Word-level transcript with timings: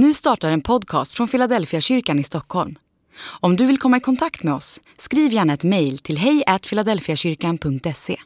Nu 0.00 0.14
startar 0.14 0.50
en 0.50 0.60
podcast 0.60 1.12
från 1.12 1.28
Philadelphia 1.28 1.80
kyrkan 1.80 2.18
i 2.18 2.24
Stockholm. 2.24 2.78
Om 3.20 3.56
du 3.56 3.66
vill 3.66 3.78
komma 3.78 3.96
i 3.96 4.00
kontakt 4.00 4.42
med 4.42 4.54
oss, 4.54 4.80
skriv 4.98 5.32
gärna 5.32 5.52
ett 5.52 5.64
mejl 5.64 5.98
till 5.98 6.18
hejfiladelfiakyrkan.se. 6.18 8.16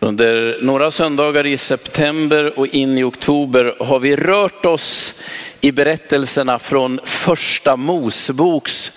Under 0.00 0.62
några 0.62 0.90
söndagar 0.90 1.46
i 1.46 1.56
september 1.56 2.58
och 2.58 2.66
in 2.66 2.98
i 2.98 3.02
oktober 3.02 3.76
har 3.80 4.00
vi 4.00 4.16
rört 4.16 4.66
oss 4.66 5.14
i 5.60 5.72
berättelserna 5.72 6.58
från 6.58 7.00
första 7.04 7.76
Moseboks 7.76 8.92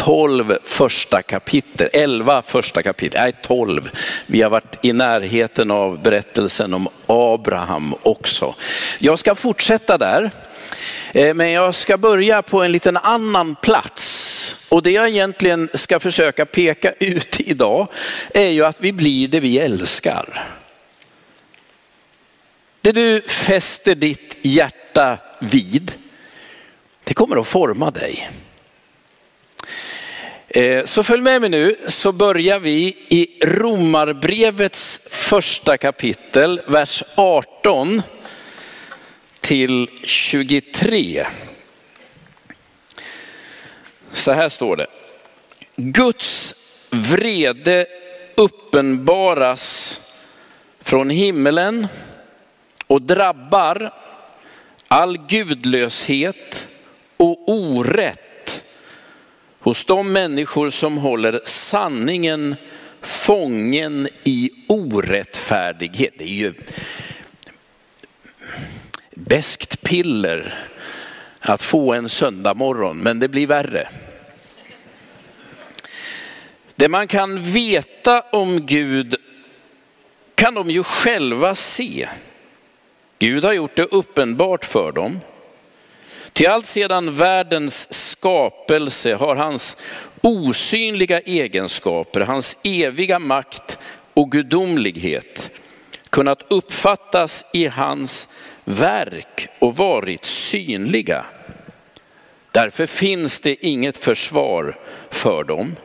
12 0.00 0.56
första 0.62 1.22
kapitel, 1.22 1.88
11 1.92 2.42
första 2.42 2.82
kapitel, 2.82 3.20
nej 3.20 3.32
12. 3.42 3.90
Vi 4.26 4.42
har 4.42 4.50
varit 4.50 4.78
i 4.82 4.92
närheten 4.92 5.70
av 5.70 6.02
berättelsen 6.02 6.74
om 6.74 6.88
Abraham 7.06 7.94
också. 8.02 8.54
Jag 8.98 9.18
ska 9.18 9.34
fortsätta 9.34 9.98
där, 9.98 10.30
eh, 11.14 11.34
men 11.34 11.50
jag 11.50 11.74
ska 11.74 11.98
börja 11.98 12.42
på 12.42 12.62
en 12.62 12.72
liten 12.72 12.96
annan 12.96 13.56
plats. 13.62 14.56
Och 14.68 14.82
det 14.82 14.90
jag 14.90 15.08
egentligen 15.08 15.68
ska 15.74 16.00
försöka 16.00 16.46
peka 16.46 16.92
ut 16.98 17.40
idag 17.40 17.86
är 18.34 18.48
ju 18.48 18.64
att 18.64 18.80
vi 18.80 18.92
blir 18.92 19.28
det 19.28 19.40
vi 19.40 19.58
älskar. 19.58 20.44
Det 22.80 22.92
du 22.92 23.20
fäster 23.20 23.94
ditt 23.94 24.36
hjärta 24.42 25.18
vid, 25.40 25.92
det 27.04 27.14
kommer 27.14 27.36
att 27.36 27.48
forma 27.48 27.90
dig. 27.90 28.30
Eh, 30.52 30.84
så 30.84 31.02
följ 31.02 31.22
med 31.22 31.40
mig 31.40 31.50
nu 31.50 31.76
så 31.86 32.12
börjar 32.12 32.58
vi 32.58 32.96
i 33.08 33.38
Romarbrevets 33.44 35.00
första 35.10 35.78
kapitel, 35.78 36.60
vers 36.66 37.02
18 37.14 38.02
till 39.40 39.90
23. 40.02 41.26
Så 44.12 44.32
här 44.32 44.48
står 44.48 44.76
det. 44.76 44.86
Guds 45.76 46.54
vrede 46.90 47.86
uppenbaras 48.34 50.00
från 50.80 51.10
himmelen 51.10 51.86
och 52.86 53.02
drabbar 53.02 53.94
all 54.88 55.18
gudlöshet 55.18 56.66
och 57.16 57.48
orätt 57.48 58.29
hos 59.60 59.84
de 59.84 60.12
människor 60.12 60.70
som 60.70 60.98
håller 60.98 61.40
sanningen 61.44 62.56
fången 63.00 64.08
i 64.24 64.50
orättfärdighet. 64.68 66.14
Det 66.18 66.24
är 66.24 66.28
ju 66.28 66.54
bäst 69.14 69.82
piller 69.82 70.68
att 71.40 71.62
få 71.62 71.92
en 71.92 72.08
söndag 72.08 72.54
morgon, 72.54 72.98
men 72.98 73.18
det 73.18 73.28
blir 73.28 73.46
värre. 73.46 73.88
Det 76.76 76.88
man 76.88 77.08
kan 77.08 77.42
veta 77.42 78.20
om 78.20 78.66
Gud 78.66 79.16
kan 80.34 80.54
de 80.54 80.70
ju 80.70 80.82
själva 80.82 81.54
se. 81.54 82.08
Gud 83.18 83.44
har 83.44 83.52
gjort 83.52 83.76
det 83.76 83.84
uppenbart 83.84 84.64
för 84.64 84.92
dem. 84.92 85.20
Till 86.32 86.48
allt 86.48 86.66
sedan 86.66 87.14
världens 87.14 87.92
skapelse 88.20 89.14
har 89.14 89.36
hans 89.36 89.76
osynliga 90.20 91.20
egenskaper, 91.20 92.20
hans 92.20 92.58
eviga 92.62 93.18
makt 93.18 93.78
och 94.14 94.32
gudomlighet 94.32 95.50
kunnat 96.10 96.44
uppfattas 96.48 97.46
i 97.52 97.66
hans 97.66 98.28
verk 98.64 99.48
och 99.58 99.76
varit 99.76 100.24
synliga. 100.24 101.24
Därför 102.50 102.86
finns 102.86 103.40
det 103.40 103.66
inget 103.66 103.96
försvar 103.96 104.78
för 105.10 105.44
dem. 105.44 105.76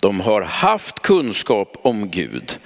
De 0.00 0.20
har 0.20 0.42
haft 0.42 1.00
kunskap 1.00 1.78
om 1.82 2.10
Gud, 2.10 2.58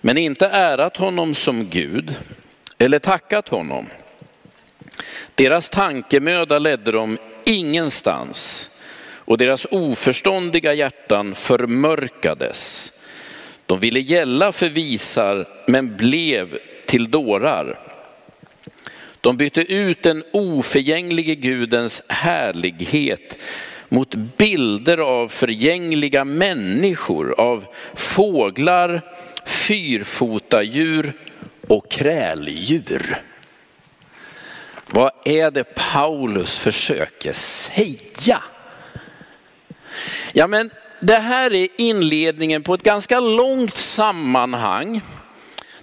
men 0.00 0.18
inte 0.18 0.46
ärat 0.46 0.96
honom 0.96 1.34
som 1.34 1.68
Gud 1.70 2.14
eller 2.78 2.98
tackat 2.98 3.48
honom. 3.48 3.86
Deras 5.34 5.70
tankemöda 5.70 6.58
ledde 6.58 6.92
dem 6.92 7.18
ingenstans 7.48 8.70
och 9.28 9.38
deras 9.38 9.66
oförståndiga 9.70 10.74
hjärtan 10.74 11.34
förmörkades. 11.34 12.92
De 13.66 13.80
ville 13.80 14.00
gälla 14.00 14.52
för 14.52 14.68
visar 14.68 15.48
men 15.66 15.96
blev 15.96 16.58
till 16.86 17.10
dårar. 17.10 17.78
De 19.20 19.36
bytte 19.36 19.60
ut 19.60 20.02
den 20.02 20.24
oförgänglige 20.32 21.34
gudens 21.34 22.02
härlighet 22.08 23.38
mot 23.88 24.14
bilder 24.14 24.98
av 24.98 25.28
förgängliga 25.28 26.24
människor, 26.24 27.40
av 27.40 27.64
fåglar, 27.94 29.02
fyrfotadjur 29.46 31.12
och 31.68 31.90
kräldjur. 31.90 33.27
Vad 34.90 35.10
är 35.24 35.50
det 35.50 35.64
Paulus 35.64 36.58
försöker 36.58 37.32
säga? 37.32 38.42
Ja, 40.32 40.46
men 40.46 40.70
det 41.00 41.18
här 41.18 41.54
är 41.54 41.68
inledningen 41.76 42.62
på 42.62 42.74
ett 42.74 42.82
ganska 42.82 43.20
långt 43.20 43.74
sammanhang 43.74 45.00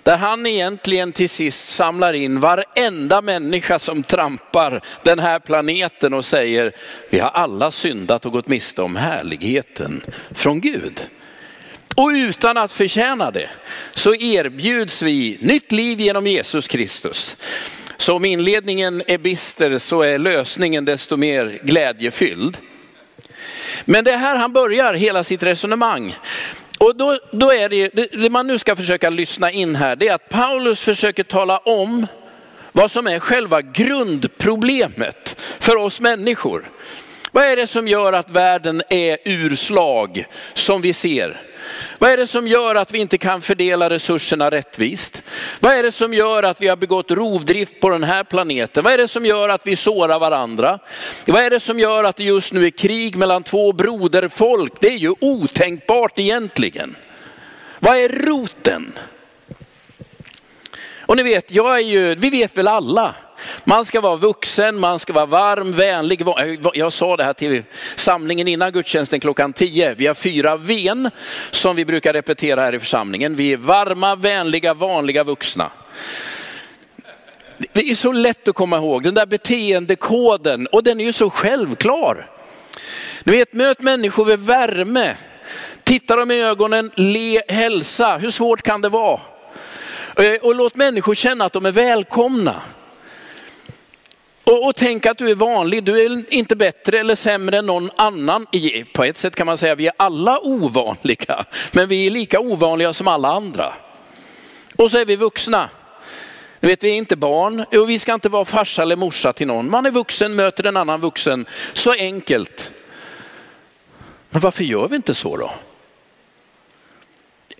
där 0.04 0.18
han 0.18 0.46
egentligen 0.46 1.12
till 1.12 1.30
sist 1.30 1.68
samlar 1.68 2.14
in 2.14 2.40
varenda 2.40 3.22
människa 3.22 3.80
som 3.80 4.04
trampar 4.04 4.82
den 5.04 5.20
här 5.20 5.40
planeten 5.40 6.14
och 6.14 6.26
säger, 6.26 6.76
vi 7.10 7.20
har 7.20 7.30
alla 7.30 7.72
syndat 7.72 8.26
och 8.26 8.32
gått 8.32 8.48
miste 8.48 8.82
om 8.82 8.96
härligheten 8.96 10.02
från 10.32 10.62
Gud. 10.62 11.08
Och 11.96 12.10
utan 12.10 12.58
att 12.58 12.72
förtjäna 12.72 13.32
det 13.32 13.50
så 13.94 14.16
erbjuds 14.16 15.02
vi 15.02 15.38
nytt 15.42 15.72
liv 15.72 16.02
genom 16.02 16.28
Jesus 16.28 16.68
Kristus. 16.68 17.38
Så 17.98 18.16
om 18.16 18.26
inledningen 18.26 19.04
är 19.08 19.18
bister 19.18 19.78
så 19.78 20.02
är 20.02 20.18
lösningen 20.18 20.86
desto 20.86 21.18
mer 21.18 21.60
glädjefylld. 21.64 22.58
Men 23.86 24.04
det 24.04 24.12
är 24.12 24.18
här 24.18 24.38
han 24.38 24.54
börjar 24.54 24.94
hela 24.94 25.24
sitt 25.24 25.44
resonemang. 25.44 26.16
Och 26.80 26.96
då, 26.96 27.20
då 27.32 27.52
är 27.54 27.70
det, 27.70 27.90
det 28.12 28.30
man 28.30 28.48
nu 28.48 28.58
ska 28.58 28.76
försöka 28.76 29.10
lyssna 29.10 29.52
in 29.52 29.76
här, 29.76 29.96
det 29.96 30.08
är 30.08 30.14
att 30.14 30.30
Paulus 30.30 30.82
försöker 30.82 31.24
tala 31.24 31.58
om 31.58 32.08
vad 32.72 32.92
som 32.92 33.08
är 33.08 33.20
själva 33.20 33.62
grundproblemet 33.62 35.42
för 35.60 35.76
oss 35.76 36.02
människor. 36.02 36.72
Vad 37.32 37.44
är 37.44 37.56
det 37.56 37.68
som 37.68 37.88
gör 37.88 38.14
att 38.14 38.30
världen 38.30 38.82
är 38.90 39.18
urslag 39.26 40.26
som 40.54 40.82
vi 40.82 40.94
ser? 40.94 41.42
Vad 42.00 42.12
är 42.12 42.18
det 42.18 42.28
som 42.28 42.48
gör 42.48 42.76
att 42.76 42.92
vi 42.92 43.00
inte 43.00 43.18
kan 43.18 43.42
fördela 43.42 43.90
resurserna 43.90 44.52
rättvist? 44.52 45.24
Vad 45.60 45.74
är 45.74 45.84
det 45.84 45.92
som 45.92 46.14
gör 46.14 46.44
att 46.44 46.62
vi 46.62 46.68
har 46.68 46.76
begått 46.76 47.12
rovdrift 47.12 47.80
på 47.80 47.90
den 47.90 48.04
här 48.04 48.24
planeten? 48.24 48.84
Vad 48.84 48.94
är 48.94 48.98
det 48.98 49.08
som 49.08 49.26
gör 49.26 49.50
att 49.50 49.68
vi 49.68 49.76
sårar 49.76 50.20
varandra? 50.20 50.80
Vad 51.28 51.44
är 51.44 51.50
det 51.50 51.60
som 51.60 51.80
gör 51.80 52.04
att 52.04 52.16
det 52.16 52.24
just 52.24 52.54
nu 52.54 52.66
är 52.66 52.70
krig 52.70 53.16
mellan 53.16 53.44
två 53.44 53.74
broderfolk? 53.74 54.74
Det 54.80 54.88
är 54.88 54.98
ju 54.98 55.14
otänkbart 55.20 56.20
egentligen. 56.20 56.96
Vad 57.80 57.98
är 57.98 58.10
roten? 58.10 58.94
Och 61.06 61.18
ni 61.18 61.24
vet, 61.24 61.52
jag 61.52 61.76
är 61.76 61.84
ju, 61.84 62.16
vi 62.16 62.30
vet 62.30 62.58
väl 62.58 62.68
alla 62.68 63.16
man 63.64 63.86
ska 63.86 64.02
vara 64.02 64.16
vuxen, 64.16 64.80
man 64.80 65.00
ska 65.00 65.14
vara 65.14 65.26
varm, 65.26 65.72
vänlig. 65.72 66.22
Eh, 66.22 66.56
jag 66.74 66.94
sa 66.94 67.18
det 67.18 67.24
här 67.24 67.34
till 67.34 67.64
samlingen 67.96 68.48
innan 68.48 68.72
gudstjänsten 68.72 69.20
klockan 69.20 69.54
10. 69.54 69.94
Vi 69.94 70.08
har 70.08 70.14
fyra 70.14 70.58
ven 70.58 71.10
som 71.52 71.76
vi 71.76 71.86
brukar 71.86 72.14
repetera 72.14 72.62
här 72.62 72.76
i 72.76 72.80
församlingen. 72.80 73.36
Vi 73.36 73.54
är 73.54 73.58
varma, 73.58 74.16
vänliga, 74.16 74.74
vanliga 74.74 75.24
vuxna. 75.24 75.72
Det 77.74 77.90
är 77.90 77.96
så 77.96 78.12
lätt 78.12 78.48
att 78.48 78.56
komma 78.56 78.78
ihåg, 78.78 79.04
den 79.04 79.14
där 79.14 79.26
beteendekoden 79.26 80.68
och 80.68 80.84
den 80.84 81.00
är 81.00 81.06
ju 81.06 81.14
så 81.14 81.30
självklar. 81.30 82.30
Ni 83.24 83.32
vet, 83.32 83.54
möt 83.54 83.82
människor 83.82 84.26
med 84.26 84.40
värme. 84.40 85.18
Titta 85.84 86.16
dem 86.16 86.32
i 86.32 86.44
ögonen, 86.44 86.92
le, 86.96 87.42
hälsa. 87.48 88.18
Hur 88.18 88.32
svårt 88.32 88.62
kan 88.62 88.82
det 88.82 88.90
vara? 88.90 89.20
Eh, 90.18 90.36
och 90.42 90.56
låt 90.56 90.76
människor 90.76 91.16
känna 91.16 91.46
att 91.46 91.54
de 91.54 91.66
är 91.66 91.72
välkomna. 91.72 92.62
Och, 94.44 94.68
och 94.68 94.76
tänk 94.76 95.06
att 95.06 95.18
du 95.18 95.30
är 95.30 95.36
vanlig, 95.36 95.84
du 95.84 96.06
är 96.06 96.34
inte 96.34 96.56
bättre 96.56 97.00
eller 97.00 97.16
sämre 97.16 97.58
än 97.58 97.66
någon 97.66 97.90
annan. 97.96 98.46
På 98.94 99.04
ett 99.04 99.18
sätt 99.18 99.36
kan 99.36 99.48
man 99.48 99.58
säga 99.58 99.74
att 99.74 99.80
vi 99.80 99.88
är 99.88 99.94
alla 99.98 100.40
ovanliga, 100.44 101.46
men 101.72 101.90
vi 101.90 102.08
är 102.08 102.12
lika 102.12 102.40
ovanliga 102.40 102.94
som 102.94 103.08
alla 103.08 103.28
andra. 103.28 103.74
Och 104.76 104.92
så 104.92 104.98
är 104.98 105.06
vi 105.06 105.16
vuxna. 105.16 105.70
Ni 106.60 106.68
vet, 106.70 106.84
vi 106.84 106.90
är 106.90 106.96
inte 106.96 107.16
barn 107.16 107.66
och 107.72 107.90
vi 107.90 108.00
ska 108.00 108.14
inte 108.14 108.30
vara 108.30 108.46
farsa 108.46 108.82
eller 108.82 108.96
morsa 108.96 109.34
till 109.34 109.48
någon. 109.48 109.70
Man 109.70 109.86
är 109.86 109.92
vuxen, 109.92 110.36
möter 110.36 110.64
en 110.64 110.78
annan 110.78 111.02
vuxen. 111.02 111.46
Så 111.74 111.92
enkelt. 111.92 112.72
Men 114.30 114.42
varför 114.42 114.64
gör 114.64 114.88
vi 114.88 114.96
inte 114.96 115.16
så 115.16 115.38
då? 115.38 115.52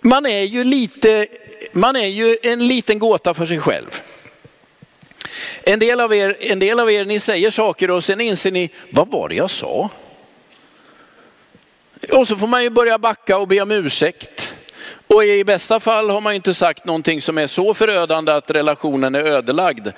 Man 0.06 0.26
är 0.26 0.42
ju 0.42 0.64
lite, 0.64 1.26
man 1.72 1.96
är 1.96 2.06
ju 2.06 2.36
en 2.42 2.68
liten 2.68 2.98
gåta 2.98 3.34
för 3.34 3.46
sig 3.46 3.60
själv. 3.60 4.02
En 5.62 5.78
del, 5.78 6.00
av 6.00 6.14
er, 6.14 6.36
en 6.40 6.58
del 6.58 6.80
av 6.80 6.90
er, 6.90 7.04
ni 7.04 7.20
säger 7.20 7.50
saker 7.50 7.90
och 7.90 8.04
sen 8.04 8.20
inser 8.20 8.52
ni, 8.52 8.70
vad 8.90 9.08
var 9.08 9.28
det 9.28 9.34
jag 9.34 9.50
sa? 9.50 9.90
Och 12.12 12.28
så 12.28 12.36
får 12.36 12.46
man 12.46 12.62
ju 12.62 12.70
börja 12.70 12.98
backa 12.98 13.38
och 13.38 13.48
be 13.48 13.60
om 13.60 13.70
ursäkt. 13.70 14.54
Och 15.06 15.24
i 15.24 15.44
bästa 15.44 15.80
fall 15.80 16.10
har 16.10 16.20
man 16.20 16.34
inte 16.34 16.54
sagt 16.54 16.84
någonting 16.84 17.22
som 17.22 17.38
är 17.38 17.46
så 17.46 17.74
förödande 17.74 18.32
att 18.32 18.50
relationen 18.50 19.14
är 19.14 19.24
ödelagd. 19.24 19.88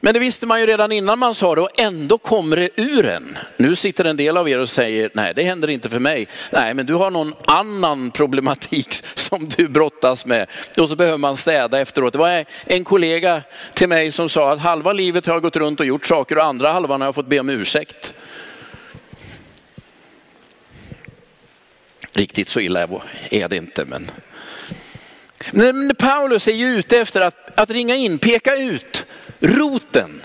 Men 0.00 0.14
det 0.14 0.20
visste 0.20 0.46
man 0.46 0.60
ju 0.60 0.66
redan 0.66 0.92
innan 0.92 1.18
man 1.18 1.34
sa 1.34 1.54
det 1.54 1.60
och 1.60 1.80
ändå 1.80 2.18
kommer 2.18 2.56
det 2.56 2.70
ur 2.76 3.06
en. 3.06 3.38
Nu 3.56 3.76
sitter 3.76 4.04
en 4.04 4.16
del 4.16 4.36
av 4.36 4.48
er 4.48 4.58
och 4.58 4.68
säger, 4.68 5.10
nej 5.14 5.32
det 5.34 5.42
händer 5.42 5.68
inte 5.68 5.88
för 5.88 5.98
mig. 5.98 6.28
Nej 6.50 6.74
men 6.74 6.86
du 6.86 6.94
har 6.94 7.10
någon 7.10 7.34
annan 7.44 8.10
problematik 8.10 8.92
som 9.14 9.48
du 9.56 9.68
brottas 9.68 10.26
med. 10.26 10.46
Och 10.76 10.88
så 10.88 10.96
behöver 10.96 11.18
man 11.18 11.36
städa 11.36 11.80
efteråt. 11.80 12.12
Det 12.12 12.18
var 12.18 12.44
en 12.64 12.84
kollega 12.84 13.42
till 13.74 13.88
mig 13.88 14.12
som 14.12 14.28
sa 14.28 14.52
att 14.52 14.60
halva 14.60 14.92
livet 14.92 15.26
har 15.26 15.34
jag 15.34 15.42
gått 15.42 15.56
runt 15.56 15.80
och 15.80 15.86
gjort 15.86 16.06
saker 16.06 16.38
och 16.38 16.44
andra 16.44 16.72
halvan 16.72 17.00
har 17.00 17.08
jag 17.08 17.14
fått 17.14 17.28
be 17.28 17.40
om 17.40 17.48
ursäkt. 17.48 18.14
Riktigt 22.12 22.48
så 22.48 22.60
illa 22.60 22.88
är 23.30 23.48
det 23.48 23.56
inte 23.56 23.84
men. 23.84 24.10
Men 25.52 25.94
Paulus 25.98 26.48
är 26.48 26.52
ju 26.52 26.66
ute 26.66 26.98
efter 26.98 27.20
att, 27.20 27.58
att 27.58 27.70
ringa 27.70 27.94
in, 27.94 28.18
peka 28.18 28.56
ut 28.56 29.06
roten 29.40 30.22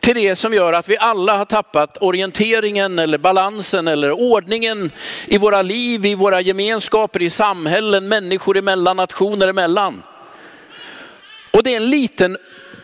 till 0.00 0.14
det 0.14 0.36
som 0.36 0.54
gör 0.54 0.72
att 0.72 0.88
vi 0.88 0.98
alla 0.98 1.36
har 1.36 1.44
tappat 1.44 1.96
orienteringen 2.00 2.98
eller 2.98 3.18
balansen 3.18 3.88
eller 3.88 4.10
ordningen 4.10 4.90
i 5.26 5.38
våra 5.38 5.62
liv, 5.62 6.06
i 6.06 6.14
våra 6.14 6.40
gemenskaper, 6.40 7.22
i 7.22 7.30
samhällen, 7.30 8.08
människor 8.08 8.56
emellan, 8.56 8.96
nationer 8.96 9.48
emellan. 9.48 10.02
Och 11.52 11.62
det 11.62 11.72
är 11.72 11.76
en 11.76 11.90
liten 11.90 12.36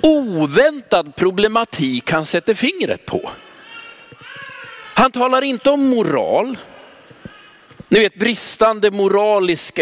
oväntad 0.03 1.17
problematik 1.17 2.11
han 2.11 2.27
sätter 2.27 2.55
fingret 2.55 3.07
på. 3.07 3.31
Han 4.95 5.13
talar 5.13 5.43
inte 5.43 5.71
om 5.71 5.89
moral. 5.89 6.59
Ni 7.89 8.01
vet 8.01 8.19
bristande 8.19 8.91
moralisk 8.91 9.81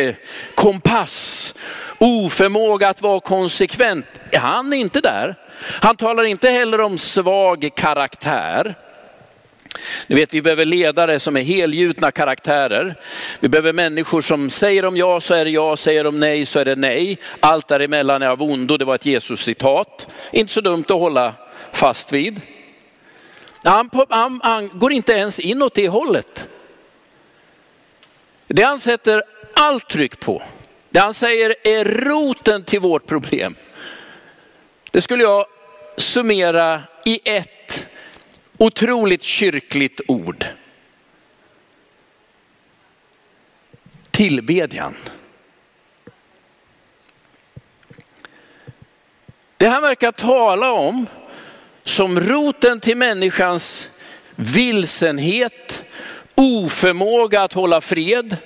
kompass, 0.54 1.54
oförmåga 1.98 2.88
att 2.88 3.02
vara 3.02 3.20
konsekvent. 3.20 4.06
Han 4.32 4.72
är 4.72 4.76
inte 4.76 5.00
där. 5.00 5.34
Han 5.60 5.96
talar 5.96 6.24
inte 6.24 6.50
heller 6.50 6.80
om 6.80 6.98
svag 6.98 7.70
karaktär. 7.76 8.74
Ni 10.06 10.16
vet, 10.16 10.34
vi 10.34 10.42
behöver 10.42 10.64
ledare 10.64 11.20
som 11.20 11.36
är 11.36 11.42
helgjutna 11.42 12.10
karaktärer. 12.10 12.94
Vi 13.40 13.48
behöver 13.48 13.72
människor 13.72 14.20
som 14.20 14.50
säger 14.50 14.84
om 14.84 14.96
ja 14.96 15.20
så 15.20 15.34
är 15.34 15.44
det 15.44 15.50
ja, 15.50 15.76
säger 15.76 16.06
om 16.06 16.20
nej 16.20 16.46
så 16.46 16.58
är 16.58 16.64
det 16.64 16.76
nej. 16.76 17.18
Allt 17.40 17.68
däremellan 17.68 18.22
är 18.22 18.28
av 18.28 18.42
ondo, 18.42 18.76
det 18.76 18.84
var 18.84 18.94
ett 18.94 19.06
Jesus-citat. 19.06 20.08
Inte 20.32 20.52
så 20.52 20.60
dumt 20.60 20.84
att 20.88 20.90
hålla 20.90 21.34
fast 21.72 22.12
vid. 22.12 22.40
Han, 23.64 23.90
han, 24.08 24.40
han 24.42 24.70
går 24.74 24.92
inte 24.92 25.12
ens 25.12 25.38
in 25.40 25.62
åt 25.62 25.74
det 25.74 25.88
hållet. 25.88 26.48
Det 28.46 28.62
han 28.62 28.80
sätter 28.80 29.22
allt 29.54 29.88
tryck 29.88 30.20
på, 30.20 30.42
det 30.90 31.00
han 31.00 31.14
säger 31.14 31.54
är 31.64 31.84
roten 31.84 32.64
till 32.64 32.80
vårt 32.80 33.06
problem. 33.06 33.56
Det 34.90 35.02
skulle 35.02 35.22
jag 35.22 35.46
summera 35.96 36.82
i 37.04 37.20
ett 37.24 37.86
otroligt 38.56 39.22
kyrkligt 39.22 40.00
ord. 40.08 40.44
Tillbedjan. 44.10 44.94
Det 49.56 49.66
han 49.66 49.82
verkar 49.82 50.12
tala 50.12 50.72
om 50.72 51.06
som 51.84 52.20
roten 52.20 52.80
till 52.80 52.96
människans 52.96 53.88
vilsenhet, 54.34 55.84
oförmåga 56.34 57.42
att 57.42 57.52
hålla 57.52 57.80
fred, 57.80 58.36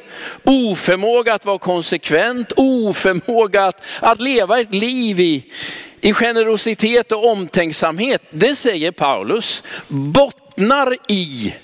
oförmåga 0.45 1.35
att 1.35 1.45
vara 1.45 1.59
konsekvent, 1.59 2.53
oförmåga 2.57 3.65
att, 3.65 3.83
att 4.01 4.21
leva 4.21 4.61
ett 4.61 4.75
liv 4.75 5.21
i, 5.21 5.53
i 6.03 6.13
generositet 6.13 7.13
och 7.13 7.27
omtänksamhet. 7.27 8.23
Det 8.31 8.55
säger 8.55 8.93
Paulus 8.93 9.63
bottnar 9.89 10.97
i 11.09 11.55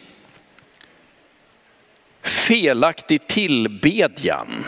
felaktig 2.22 3.26
tillbedjan. 3.26 4.64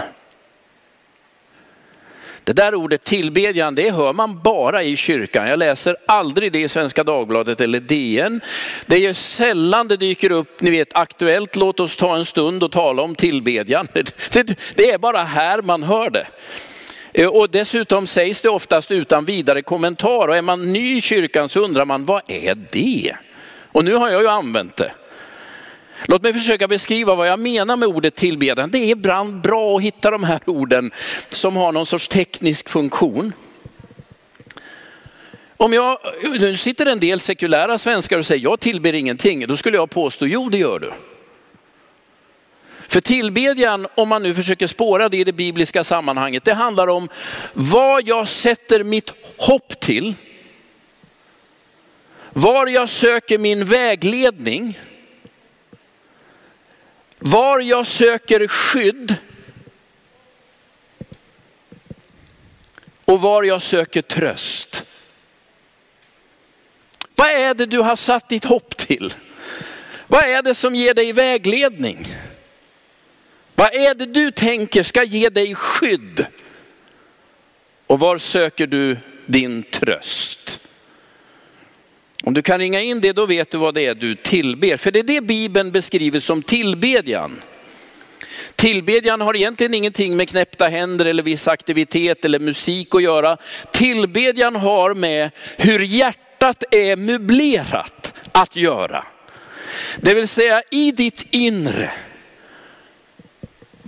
Det 2.45 2.53
där 2.53 2.75
ordet 2.75 3.05
tillbedjan, 3.05 3.75
det 3.75 3.91
hör 3.91 4.13
man 4.13 4.43
bara 4.43 4.83
i 4.83 4.97
kyrkan. 4.97 5.49
Jag 5.49 5.59
läser 5.59 5.97
aldrig 6.07 6.53
det 6.53 6.61
i 6.61 6.69
Svenska 6.69 7.05
Dagbladet 7.05 7.61
eller 7.61 7.81
DN. 7.81 8.41
Det 8.87 8.95
är 8.95 9.01
ju 9.01 9.15
sällan 9.15 9.89
det 9.89 9.97
dyker 9.97 10.33
upp, 10.33 10.61
ni 10.61 10.71
vet 10.71 10.97
aktuellt, 10.97 11.57
låt 11.57 11.81
oss 11.81 11.97
ta 11.97 12.17
en 12.17 12.25
stund 12.25 12.63
och 12.63 12.73
tala 12.73 13.03
om 13.03 13.15
tillbedjan. 13.15 13.89
Det, 14.33 14.59
det 14.75 14.91
är 14.91 14.99
bara 14.99 15.25
här 15.25 15.63
man 15.63 15.83
hör 15.83 16.11
det. 16.11 16.27
Eh, 17.13 17.27
och 17.27 17.51
dessutom 17.51 18.07
sägs 18.07 18.43
det 18.43 18.49
oftast 18.49 18.91
utan 18.91 19.25
vidare 19.25 19.63
kommentar. 19.63 20.29
Och 20.29 20.37
är 20.37 20.43
man 20.43 20.73
ny 20.73 20.97
i 20.97 21.01
kyrkan 21.01 21.49
så 21.49 21.61
undrar 21.61 21.85
man, 21.85 22.05
vad 22.05 22.23
är 22.27 22.55
det? 22.71 23.17
Och 23.73 23.85
nu 23.85 23.95
har 23.95 24.11
jag 24.11 24.23
ju 24.23 24.29
använt 24.29 24.77
det. 24.77 24.93
Låt 26.05 26.23
mig 26.23 26.33
försöka 26.33 26.69
beskriva 26.69 27.15
vad 27.15 27.29
jag 27.29 27.41
menar 27.41 27.77
med 27.77 27.89
ordet 27.89 28.15
tillbedjan. 28.15 28.71
Det 28.71 28.79
är 28.79 28.89
ibland 28.89 29.41
bra 29.41 29.77
att 29.77 29.83
hitta 29.83 30.11
de 30.11 30.25
här 30.25 30.41
orden 30.47 30.91
som 31.29 31.57
har 31.57 31.73
någon 31.73 31.87
sorts 31.87 32.09
teknisk 32.09 32.69
funktion. 32.69 33.33
Om 35.57 35.73
jag, 35.73 35.99
nu 36.41 36.57
sitter 36.57 36.87
en 36.87 37.01
del 37.01 37.21
sekulära 37.21 37.79
svenskar 37.79 38.19
och 38.19 38.27
säger 38.27 38.43
jag 38.43 38.61
tillber 38.61 38.93
ingenting, 38.93 39.47
då 39.47 39.57
skulle 39.57 39.77
jag 39.77 39.91
påstå 39.91 40.27
jo 40.27 40.49
det 40.49 40.59
gör 40.59 40.79
du. 40.79 40.93
För 42.91 43.01
tillbedjan, 43.01 43.87
om 43.95 44.09
man 44.09 44.23
nu 44.23 44.35
försöker 44.35 44.67
spåra 44.67 45.09
det 45.09 45.17
i 45.17 45.25
det 45.25 45.33
bibliska 45.33 45.85
sammanhanget, 45.85 46.45
det 46.45 46.55
handlar 46.55 46.87
om 46.89 47.09
vad 47.53 48.09
jag 48.09 48.29
sätter 48.29 48.85
mitt 48.85 49.13
hopp 49.37 49.81
till, 49.81 50.15
var 52.31 52.67
jag 52.67 52.89
söker 52.89 53.39
min 53.39 53.65
vägledning, 53.65 54.79
var 57.19 57.61
jag 57.61 57.87
söker 57.87 58.49
skydd 58.49 59.17
och 63.05 63.21
var 63.21 63.43
jag 63.43 63.63
söker 63.63 64.03
tröst. 64.03 64.85
Vad 67.15 67.29
är 67.29 67.55
det 67.55 67.67
du 67.67 67.79
har 67.79 67.97
satt 67.97 68.29
ditt 68.29 68.45
hopp 68.45 68.77
till? 68.77 69.15
Vad 70.07 70.25
är 70.25 70.43
det 70.43 70.55
som 70.55 70.75
ger 70.75 70.95
dig 70.95 71.13
vägledning? 71.13 72.07
Vad 73.61 73.75
är 73.75 73.95
det 73.95 74.07
du 74.07 74.31
tänker 74.31 74.83
ska 74.83 75.03
ge 75.03 75.29
dig 75.29 75.55
skydd? 75.55 76.27
Och 77.87 78.01
var 78.01 78.19
söker 78.19 78.67
du 78.67 78.97
din 79.27 79.63
tröst? 79.63 80.61
Om 82.23 82.35
du 82.35 82.43
kan 82.43 82.59
ringa 82.59 82.81
in 82.81 83.01
det, 83.01 83.13
då 83.13 83.27
vet 83.27 83.51
du 83.51 83.59
vad 83.59 83.75
det 83.75 83.87
är 83.87 83.95
du 83.95 84.17
tillber. 84.17 84.77
För 84.77 84.91
det 84.91 84.99
är 84.99 85.03
det 85.03 85.21
Bibeln 85.21 85.73
beskriver 85.73 86.21
som 86.21 86.43
tillbedjan. 86.43 87.43
Tillbedjan 88.57 89.21
har 89.21 89.37
egentligen 89.37 89.75
ingenting 89.75 90.17
med 90.17 90.29
knäppta 90.29 90.69
händer 90.69 91.05
eller 91.05 91.23
viss 91.23 91.49
aktivitet 91.49 92.25
eller 92.25 92.39
musik 92.39 92.95
att 92.95 93.03
göra. 93.03 93.37
Tillbedjan 93.73 94.57
har 94.57 94.95
med 94.95 95.31
hur 95.57 95.81
hjärtat 95.81 96.65
är 96.71 96.97
möblerat 96.97 98.15
att 98.33 98.57
göra. 98.57 99.05
Det 99.97 100.15
vill 100.15 100.29
säga 100.29 100.63
i 100.71 100.93
ditt 100.93 101.27
inre 101.31 101.91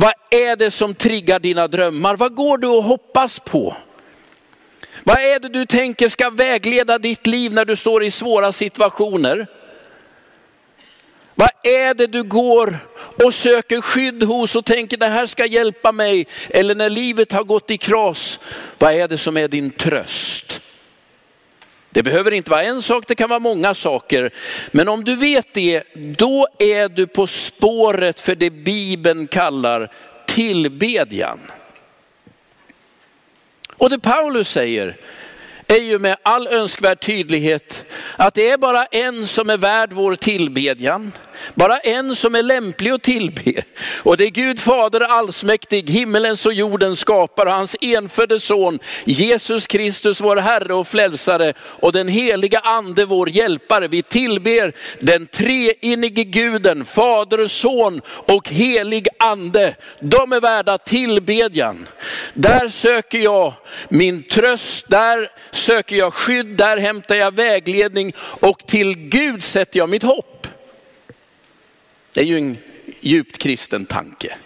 vad 0.02 0.14
är 0.30 0.56
det 0.56 0.71
som 0.71 0.94
triggar 0.94 1.38
dina 1.38 1.68
drömmar? 1.68 2.16
Vad 2.16 2.35
går 2.35 2.59
du 2.59 2.68
och 2.68 2.82
hoppas 2.82 3.38
på? 3.38 3.76
Vad 5.04 5.16
är 5.18 5.40
det 5.40 5.49
du 5.49 5.66
tänker 5.66 6.09
ska 6.09 6.30
vägleda 6.30 6.99
ditt 6.99 7.26
liv 7.26 7.52
när 7.52 7.64
du 7.64 7.76
står 7.76 8.04
i 8.04 8.11
svåra 8.11 8.52
situationer? 8.52 9.47
Vad 11.35 11.50
är 11.62 11.94
det 11.94 12.06
du 12.06 12.23
går 12.23 12.78
och 13.25 13.35
söker 13.35 13.80
skydd 13.80 14.23
hos 14.23 14.56
och 14.56 14.64
tänker 14.64 14.97
det 14.97 15.06
här 15.06 15.26
ska 15.26 15.47
hjälpa 15.47 15.92
mig? 15.92 16.26
Eller 16.50 16.75
när 16.75 16.90
livet 16.90 17.32
har 17.32 17.44
gått 17.44 17.71
i 17.71 17.78
kras, 17.78 18.38
vad 18.78 18.92
är 18.94 19.09
det 19.09 19.18
som 19.18 19.37
är 19.37 19.49
din 19.49 19.71
tröst? 19.71 20.61
Det 21.92 22.02
behöver 22.02 22.30
inte 22.30 22.50
vara 22.50 22.62
en 22.62 22.82
sak, 22.82 23.04
det 23.06 23.14
kan 23.14 23.28
vara 23.28 23.40
många 23.40 23.75
saker. 23.75 24.30
Men 24.70 24.88
om 24.88 25.04
du 25.04 25.16
vet 25.16 25.54
det, 25.54 25.82
då 25.94 26.49
är 26.58 26.88
du 26.88 27.06
på 27.06 27.26
spåret 27.26 28.20
för 28.20 28.34
det 28.34 28.50
Bibeln 28.50 29.26
kallar 29.26 29.92
tillbedjan. 30.26 31.38
Och 33.76 33.90
det 33.90 33.99
Paulus 33.99 34.49
säger 34.49 34.96
är 35.66 35.78
ju 35.78 35.99
med 35.99 36.16
all 36.22 36.49
önskvärd 36.49 37.00
tydlighet 37.00 37.87
att 38.16 38.34
det 38.34 38.50
är 38.50 38.58
bara 38.58 38.84
en 38.84 39.26
som 39.26 39.50
är 39.50 39.56
värd 39.56 39.92
vår 39.92 40.16
tillbedjan. 40.16 41.12
Bara 41.54 41.78
en 41.78 42.16
som 42.16 42.34
är 42.34 42.42
lämplig 42.42 42.90
att 42.90 43.02
tillbe. 43.02 43.62
Och 44.02 44.16
det 44.16 44.25
är 44.25 44.30
Gud 44.30 44.61
fader 44.61 45.00
allsmäktig, 45.00 45.90
himmelens 45.90 46.46
och 46.46 46.52
jordens 46.52 47.00
skapare, 47.00 47.49
hans 47.49 47.76
enfödde 47.80 48.40
son, 48.40 48.78
Jesus 49.04 49.66
Kristus 49.66 50.20
vår 50.20 50.37
Herre 50.37 50.75
och 50.75 50.88
frälsare 50.88 51.52
och 51.61 51.92
den 51.92 52.08
heliga 52.08 52.58
ande 52.58 53.04
vår 53.04 53.28
hjälpare. 53.28 53.88
Vi 53.88 54.02
tillber 54.02 54.72
den 54.99 55.26
treenige 55.26 56.25
guden, 56.25 56.84
fader, 56.84 57.46
son 57.46 58.00
och 58.06 58.49
helig 58.49 59.08
ande. 59.18 59.75
De 60.00 60.32
är 60.32 60.40
värda 60.40 60.78
tillbedjan. 60.78 61.88
Där 62.34 62.68
söker 62.68 63.18
jag 63.18 63.54
min 63.88 64.22
tröst, 64.22 64.84
där 64.88 65.30
söker 65.52 65.96
jag 65.96 66.14
skydd, 66.14 66.46
där 66.46 66.76
hämtar 66.76 67.14
jag 67.14 67.34
vägledning 67.34 68.12
och 68.18 68.66
till 68.66 68.94
Gud 68.94 69.44
sätter 69.44 69.78
jag 69.78 69.88
mitt 69.88 70.02
hopp. 70.02 70.32
Det 72.12 72.21
är 72.21 72.25
ju 72.25 72.38
en 72.38 72.57
djupt 73.00 73.38
kristen 73.38 73.87
tanke. 73.87 74.37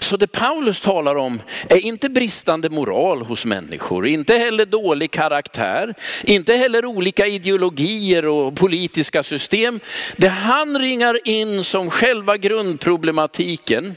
Så 0.00 0.16
det 0.16 0.26
Paulus 0.26 0.80
talar 0.80 1.14
om 1.14 1.42
är 1.68 1.76
inte 1.76 2.08
bristande 2.08 2.70
moral 2.70 3.22
hos 3.22 3.46
människor, 3.46 4.06
inte 4.06 4.36
heller 4.36 4.66
dålig 4.66 5.10
karaktär, 5.10 5.94
inte 6.24 6.54
heller 6.54 6.84
olika 6.84 7.26
ideologier 7.26 8.26
och 8.26 8.56
politiska 8.56 9.22
system. 9.22 9.80
Det 10.16 10.28
han 10.28 10.78
ringar 10.78 11.28
in 11.28 11.64
som 11.64 11.90
själva 11.90 12.36
grundproblematiken 12.36 13.96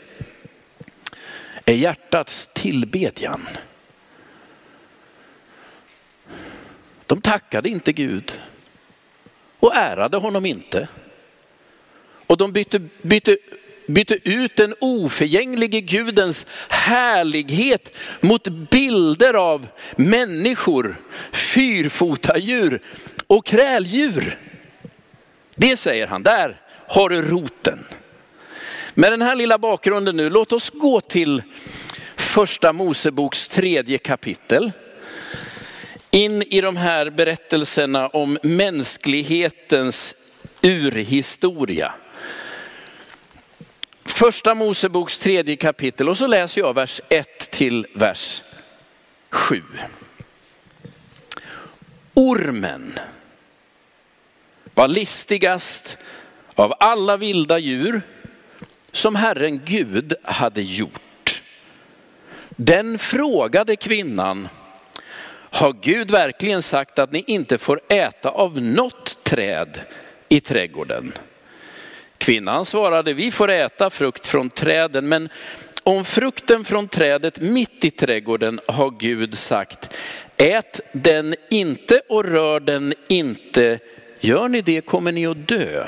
är 1.65 1.74
hjärtats 1.74 2.50
tillbedjan. 2.53 3.48
De 7.05 7.22
tackade 7.22 7.69
inte 7.69 7.93
Gud 7.93 8.39
och 9.60 9.75
ärade 9.75 10.17
honom 10.17 10.45
inte. 10.45 10.88
Och 12.27 12.38
de 12.38 12.51
bytte, 12.51 12.82
bytte, 13.01 13.38
bytte 13.88 14.30
ut 14.30 14.56
den 14.56 14.75
oförgänglige 14.80 15.82
Gudens 15.82 16.48
härlighet 16.70 17.94
mot 18.20 18.48
bilder 18.48 19.34
av 19.34 19.68
människor, 19.96 21.01
fyrfotadjur 21.32 22.82
och 23.27 23.46
kräldjur. 23.46 24.39
Det 25.56 25.77
säger 25.77 26.08
han, 26.08 26.24
där 26.24 26.62
har 26.88 27.10
du 27.10 27.22
roten. 27.22 27.86
Med 28.94 29.12
den 29.12 29.22
här 29.22 29.36
lilla 29.36 29.58
bakgrunden 29.58 30.18
nu, 30.18 30.30
låt 30.30 30.53
oss 30.53 30.70
gå 30.70 31.01
till 31.01 31.42
första 32.15 32.74
Moseboks 32.74 33.48
tredje 33.48 33.98
kapitel 33.98 34.72
in 36.12 36.42
i 36.42 36.62
de 36.62 36.77
här 36.77 37.10
berättelserna 37.10 38.08
om 38.08 38.38
mänsklighetens 38.44 40.15
urhistoria. 40.62 41.94
Första 44.13 44.55
Moseboks 44.55 45.17
tredje 45.17 45.55
kapitel 45.55 46.10
och 46.10 46.17
så 46.17 46.27
läser 46.27 46.62
jag 46.62 46.74
vers 46.74 47.01
1 47.10 47.51
till 47.51 47.88
vers 47.93 48.41
7. 49.29 49.62
Ormen 52.13 53.00
var 54.74 54.88
listigast 54.88 55.98
av 56.55 56.74
alla 56.79 57.17
vilda 57.17 57.58
djur 57.60 58.01
som 58.91 59.15
Herren 59.15 59.62
Gud 59.65 60.13
hade 60.24 60.62
gjort. 60.62 61.41
Den 62.50 63.00
frågade 63.00 63.75
kvinnan, 63.75 64.48
har 65.34 65.74
Gud 65.82 66.12
verkligen 66.12 66.62
sagt 66.62 67.00
att 67.00 67.12
ni 67.12 67.24
inte 67.27 67.58
får 67.58 67.82
äta 67.89 68.29
av 68.29 68.62
något 68.62 69.24
träd 69.24 69.79
i 70.29 70.39
trädgården? 70.39 71.13
Kvinnan 72.24 72.65
svarade, 72.65 73.13
vi 73.13 73.32
får 73.32 73.50
äta 73.50 73.89
frukt 73.89 74.27
från 74.27 74.50
träden, 74.50 75.08
men 75.08 75.30
om 75.84 76.06
frukten 76.06 76.63
från 76.63 76.88
trädet 76.88 77.42
mitt 77.42 77.86
i 77.86 77.92
trädgården 77.92 78.60
har 78.68 78.92
Gud 79.00 79.38
sagt, 79.38 79.98
ät 80.38 80.82
den 80.92 81.36
inte 81.50 82.01
och 82.10 82.25
rör 82.25 82.60
den 82.60 82.94
inte. 83.10 83.80
Gör 84.20 84.48
ni 84.48 84.62
det 84.62 84.82
kommer 84.82 85.12
ni 85.12 85.27
att 85.27 85.48
dö. 85.48 85.88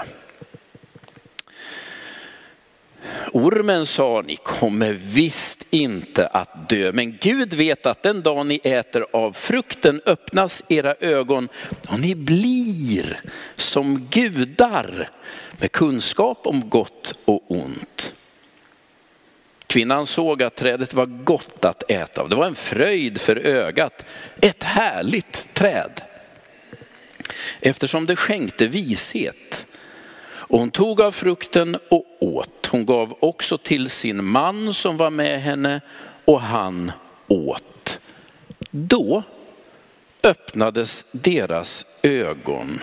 Ormen 3.34 3.86
sa, 3.86 4.22
ni 4.22 4.36
kommer 4.36 4.94
visst 4.94 5.66
inte 5.70 6.28
att 6.28 6.70
dö, 6.70 6.92
men 6.92 7.18
Gud 7.22 7.54
vet 7.54 7.86
att 7.86 8.04
den 8.04 8.22
dag 8.22 8.46
ni 8.46 8.60
äter 8.64 9.06
av 9.14 9.34
frukten 9.34 10.02
öppnas 10.06 10.64
era 10.70 10.96
ögon 11.00 11.50
och 11.90 12.00
ni 12.00 12.16
blir 12.16 13.22
som 13.56 14.08
gudar 14.12 15.10
med 15.60 15.72
kunskap 15.72 16.48
om 16.48 16.70
gott 16.70 17.18
och 17.26 17.52
ont. 17.52 18.14
Kvinnan 19.68 20.06
såg 20.06 20.44
att 20.44 20.56
trädet 20.56 20.94
var 20.94 21.06
gott 21.06 21.66
att 21.66 21.92
äta 21.92 22.22
av. 22.22 22.30
Det 22.30 22.36
var 22.36 22.46
en 22.46 22.56
fröjd 22.56 23.22
för 23.22 23.36
ögat. 23.36 24.06
Ett 24.42 24.64
härligt 24.64 25.54
träd. 25.54 26.02
Eftersom 27.62 28.06
det 28.06 28.16
skänkte 28.16 28.68
vishet. 28.68 29.65
Och 30.48 30.60
hon 30.60 30.72
tog 30.72 31.02
av 31.02 31.12
frukten 31.12 31.78
och 31.90 32.06
åt. 32.20 32.68
Hon 32.72 32.86
gav 32.86 33.18
också 33.20 33.58
till 33.58 33.90
sin 33.90 34.24
man 34.24 34.74
som 34.74 34.98
var 34.98 35.10
med 35.10 35.42
henne 35.42 35.82
och 36.26 36.42
han 36.42 36.92
åt. 37.28 38.00
Då 38.72 39.24
öppnades 40.24 41.06
deras 41.12 41.86
ögon 42.02 42.80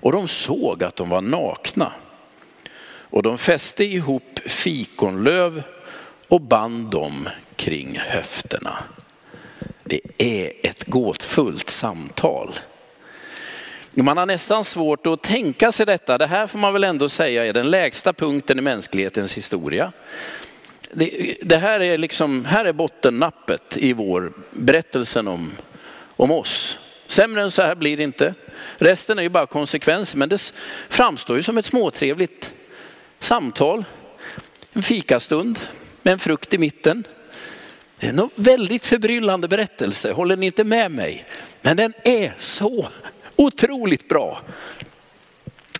och 0.00 0.12
de 0.12 0.28
såg 0.28 0.84
att 0.84 0.96
de 0.96 1.08
var 1.08 1.20
nakna. 1.20 1.92
Och 3.10 3.22
de 3.22 3.38
fäste 3.38 3.84
ihop 3.84 4.38
fikonlöv 4.46 5.62
och 6.28 6.40
band 6.40 6.90
dem 6.90 7.28
kring 7.56 7.98
höfterna. 7.98 8.78
Det 9.84 10.00
är 10.18 10.52
ett 10.62 10.84
gåtfullt 10.84 11.70
samtal. 11.70 12.54
Man 14.02 14.16
har 14.16 14.26
nästan 14.26 14.64
svårt 14.64 15.06
att 15.06 15.22
tänka 15.22 15.72
sig 15.72 15.86
detta. 15.86 16.18
Det 16.18 16.26
här 16.26 16.46
får 16.46 16.58
man 16.58 16.72
väl 16.72 16.84
ändå 16.84 17.08
säga 17.08 17.46
är 17.46 17.52
den 17.52 17.70
lägsta 17.70 18.12
punkten 18.12 18.58
i 18.58 18.62
mänsklighetens 18.62 19.36
historia. 19.36 19.92
Det, 20.92 21.36
det 21.42 21.56
här, 21.56 21.80
är 21.80 21.98
liksom, 21.98 22.44
här 22.44 22.64
är 22.64 22.72
bottennappet 22.72 23.76
i 23.76 23.92
vår 23.92 24.32
berättelsen 24.50 25.28
om, 25.28 25.52
om 26.16 26.30
oss. 26.30 26.78
Sämre 27.06 27.42
än 27.42 27.50
så 27.50 27.62
här 27.62 27.74
blir 27.74 27.96
det 27.96 28.02
inte. 28.02 28.34
Resten 28.76 29.18
är 29.18 29.22
ju 29.22 29.28
bara 29.28 29.46
konsekvenser, 29.46 30.18
men 30.18 30.28
det 30.28 30.52
framstår 30.88 31.36
ju 31.36 31.42
som 31.42 31.58
ett 31.58 31.66
småtrevligt 31.66 32.52
samtal. 33.18 33.84
En 34.72 34.82
fikastund 34.82 35.58
med 36.02 36.12
en 36.12 36.18
frukt 36.18 36.54
i 36.54 36.58
mitten. 36.58 37.04
Det 37.98 38.06
är 38.06 38.10
en 38.10 38.30
väldigt 38.34 38.86
förbryllande 38.86 39.48
berättelse, 39.48 40.12
håller 40.12 40.36
ni 40.36 40.46
inte 40.46 40.64
med 40.64 40.90
mig? 40.90 41.24
Men 41.62 41.76
den 41.76 41.92
är 42.04 42.32
så 42.38 42.88
otroligt 43.38 44.08
bra. 44.08 44.40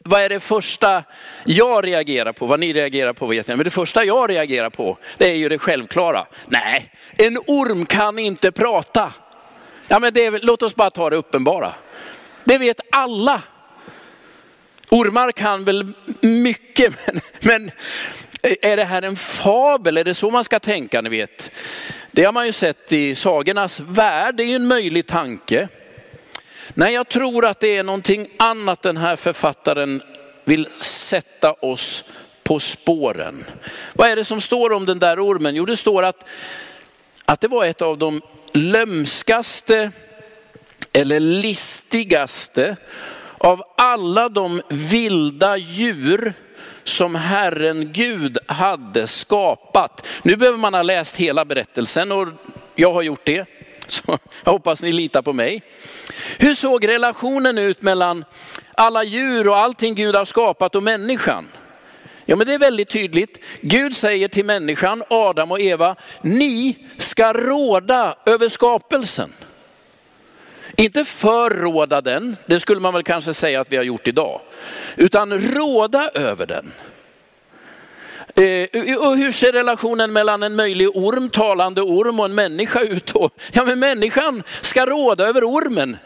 Vad 0.02 0.20
är 0.20 0.28
det 0.28 0.40
första 0.40 1.04
jag 1.44 1.86
reagerar 1.86 2.32
på? 2.32 2.46
Vad 2.46 2.60
ni 2.60 2.72
reagerar 2.72 3.12
på 3.12 3.26
vet 3.26 3.48
jag 3.48 3.56
men 3.56 3.64
det 3.64 3.70
första 3.70 4.04
jag 4.04 4.30
reagerar 4.30 4.70
på 4.70 4.98
det 5.18 5.30
är 5.30 5.34
ju 5.34 5.48
det 5.48 5.58
självklara. 5.58 6.26
Nej, 6.46 6.92
en 7.16 7.38
orm 7.46 7.86
kan 7.86 8.18
inte 8.18 8.52
prata. 8.52 9.12
Ja, 9.88 9.98
men 9.98 10.14
det, 10.14 10.42
låt 10.42 10.62
oss 10.62 10.74
bara 10.74 10.90
ta 10.90 11.10
det 11.10 11.16
uppenbara. 11.16 11.74
Det 12.44 12.58
vet 12.58 12.80
alla. 12.92 13.42
Ormar 14.90 15.32
kan 15.32 15.64
väl 15.64 15.92
mycket, 16.20 16.94
men, 17.06 17.20
men 17.40 17.70
är 18.62 18.76
det 18.76 18.84
här 18.84 19.02
en 19.02 19.16
fabel? 19.16 19.96
Är 19.96 20.04
det 20.04 20.14
så 20.14 20.30
man 20.30 20.44
ska 20.44 20.60
tänka? 20.60 21.00
Ni 21.00 21.08
vet? 21.08 21.50
Det 22.10 22.24
har 22.24 22.32
man 22.32 22.46
ju 22.46 22.52
sett 22.52 22.92
i 22.92 23.14
sagornas 23.14 23.80
värld, 23.80 24.34
det 24.36 24.42
är 24.42 24.46
ju 24.46 24.54
en 24.54 24.66
möjlig 24.66 25.06
tanke. 25.06 25.68
Nej, 26.75 26.94
jag 26.94 27.08
tror 27.08 27.44
att 27.46 27.60
det 27.60 27.76
är 27.76 27.82
någonting 27.82 28.28
annat 28.37 28.82
den 28.82 28.96
här 28.96 29.16
författaren 29.16 30.02
vill 30.44 30.66
sätta 30.80 31.52
oss 31.52 32.04
på 32.44 32.60
spåren. 32.60 33.44
Vad 33.92 34.10
är 34.10 34.16
det 34.16 34.25
som 34.25 34.40
står 34.40 34.72
om 34.72 34.87
den 34.87 34.98
där 34.98 35.20
ormen? 35.20 35.54
Jo, 35.54 35.64
det 35.64 35.76
står 35.76 36.02
att, 36.02 36.25
att 37.25 37.40
det 37.40 37.48
var 37.48 37.64
ett 37.64 37.82
av 37.82 37.98
de 37.98 38.22
lömskaste 38.52 39.90
eller 40.92 41.20
listigaste 41.20 42.76
av 43.38 43.62
alla 43.76 44.28
de 44.28 44.62
vilda 44.68 45.56
djur 45.56 46.32
som 46.84 47.14
Herren 47.14 47.92
Gud 47.92 48.38
hade 48.46 49.06
skapat. 49.06 50.06
Nu 50.22 50.37
behöver 50.37 50.58
man 50.58 50.75
ha 50.75 50.82
läst 50.82 51.16
hela 51.16 51.44
berättelsen 51.44 52.12
och 52.12 52.28
jag 52.75 52.92
har 52.92 53.02
gjort 53.02 53.25
det. 53.25 53.46
Så 53.92 54.18
jag 54.45 54.52
hoppas 54.52 54.83
ni 54.83 54.92
litar 54.92 55.23
på 55.23 55.33
mig. 55.33 55.62
Hur 56.38 56.54
såg 56.54 56.88
relationen 56.88 57.59
ut 57.59 57.83
mellan 57.83 58.25
alla 58.75 59.04
djur 59.04 59.49
och 59.49 59.57
allting 59.57 59.95
Gud 59.95 60.14
har 60.14 60.25
skapat 60.25 60.75
och 60.75 60.83
människan? 60.83 61.49
Ja 62.25 62.37
men 62.37 62.47
det 62.47 62.54
är 62.54 62.59
väldigt 62.59 62.88
tydligt. 62.88 63.38
Gud 63.61 63.97
säger 63.97 64.28
till 64.28 64.45
människan, 64.45 65.02
Adam 65.11 65.52
och 65.52 65.61
Eva, 65.61 65.97
ni 66.23 66.76
ska 66.99 67.33
råda 67.33 68.16
över 68.26 68.49
skapelsen. 68.49 69.33
Inte 70.76 71.04
förråda 71.04 72.00
den, 72.00 72.37
det 72.47 72.61
skulle 72.61 72.80
man 72.80 72.95
väl 72.95 73.02
kanske 73.02 73.35
säga 73.35 73.61
att 73.61 73.73
vi 73.73 73.76
har 73.76 73.85
gjort 73.85 74.09
idag. 74.09 74.40
Utan 74.97 75.40
råda 75.40 76.11
över 76.14 76.47
den. 76.47 76.73
Eh, 78.38 78.97
och 78.97 79.16
hur 79.16 79.33
ser 79.33 79.52
relationen 79.52 80.12
mellan 80.12 80.42
en 80.42 80.57
möjlig 80.57 80.88
orm, 80.97 81.30
talande 81.30 81.83
orm 81.83 82.21
och 82.21 82.26
en 82.26 82.35
människa 82.35 82.80
ut 82.80 83.14
då? 83.14 83.30
Ja 83.52 83.64
men 83.64 83.78
människan 83.78 84.42
ska 84.61 84.87
råda 84.87 85.26
över 85.26 85.45
ormen. 85.45 85.97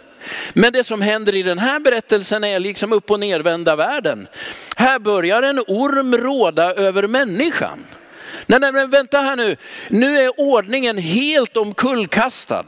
Men 0.52 0.72
det 0.72 0.84
som 0.84 1.02
händer 1.02 1.34
i 1.34 1.42
den 1.42 1.58
här 1.58 1.80
berättelsen 1.80 2.44
är 2.44 2.60
liksom 2.60 2.92
upp 2.92 3.10
och 3.10 3.20
nervända 3.20 3.76
världen. 3.76 4.28
Här 4.76 4.98
börjar 4.98 5.42
en 5.42 5.58
orm 5.58 6.16
råda 6.16 6.74
över 6.74 7.06
människan. 7.06 7.84
Nej, 8.46 8.60
nej, 8.60 8.72
men 8.72 8.90
vänta 8.90 9.20
här 9.20 9.36
nu. 9.36 9.56
Nu 9.88 10.18
är 10.18 10.40
ordningen 10.40 10.98
helt 10.98 11.56
omkullkastad. 11.56 12.64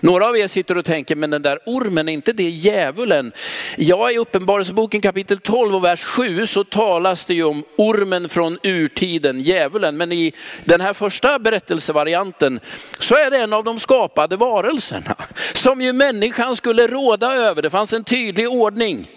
Några 0.00 0.28
av 0.28 0.38
er 0.38 0.46
sitter 0.46 0.76
och 0.76 0.84
tänker, 0.84 1.16
men 1.16 1.30
den 1.30 1.42
där 1.42 1.58
ormen, 1.66 2.08
är 2.08 2.12
inte 2.12 2.32
det 2.32 2.50
djävulen? 2.50 3.32
Ja, 3.76 4.10
i 4.10 4.18
Uppenbarelseboken 4.18 5.00
kapitel 5.00 5.40
12 5.40 5.74
och 5.74 5.84
vers 5.84 6.04
7 6.04 6.46
så 6.46 6.64
talas 6.64 7.24
det 7.24 7.34
ju 7.34 7.44
om 7.44 7.64
ormen 7.76 8.28
från 8.28 8.58
urtiden, 8.62 9.40
djävulen. 9.40 9.96
Men 9.96 10.12
i 10.12 10.32
den 10.64 10.80
här 10.80 10.92
första 10.92 11.38
berättelsevarianten 11.38 12.60
så 12.98 13.14
är 13.14 13.30
det 13.30 13.38
en 13.38 13.52
av 13.52 13.64
de 13.64 13.80
skapade 13.80 14.36
varelserna. 14.36 15.16
Som 15.54 15.80
ju 15.80 15.92
människan 15.92 16.56
skulle 16.56 16.86
råda 16.86 17.34
över, 17.34 17.62
det 17.62 17.70
fanns 17.70 17.92
en 17.92 18.04
tydlig 18.04 18.48
ordning. 18.48 19.10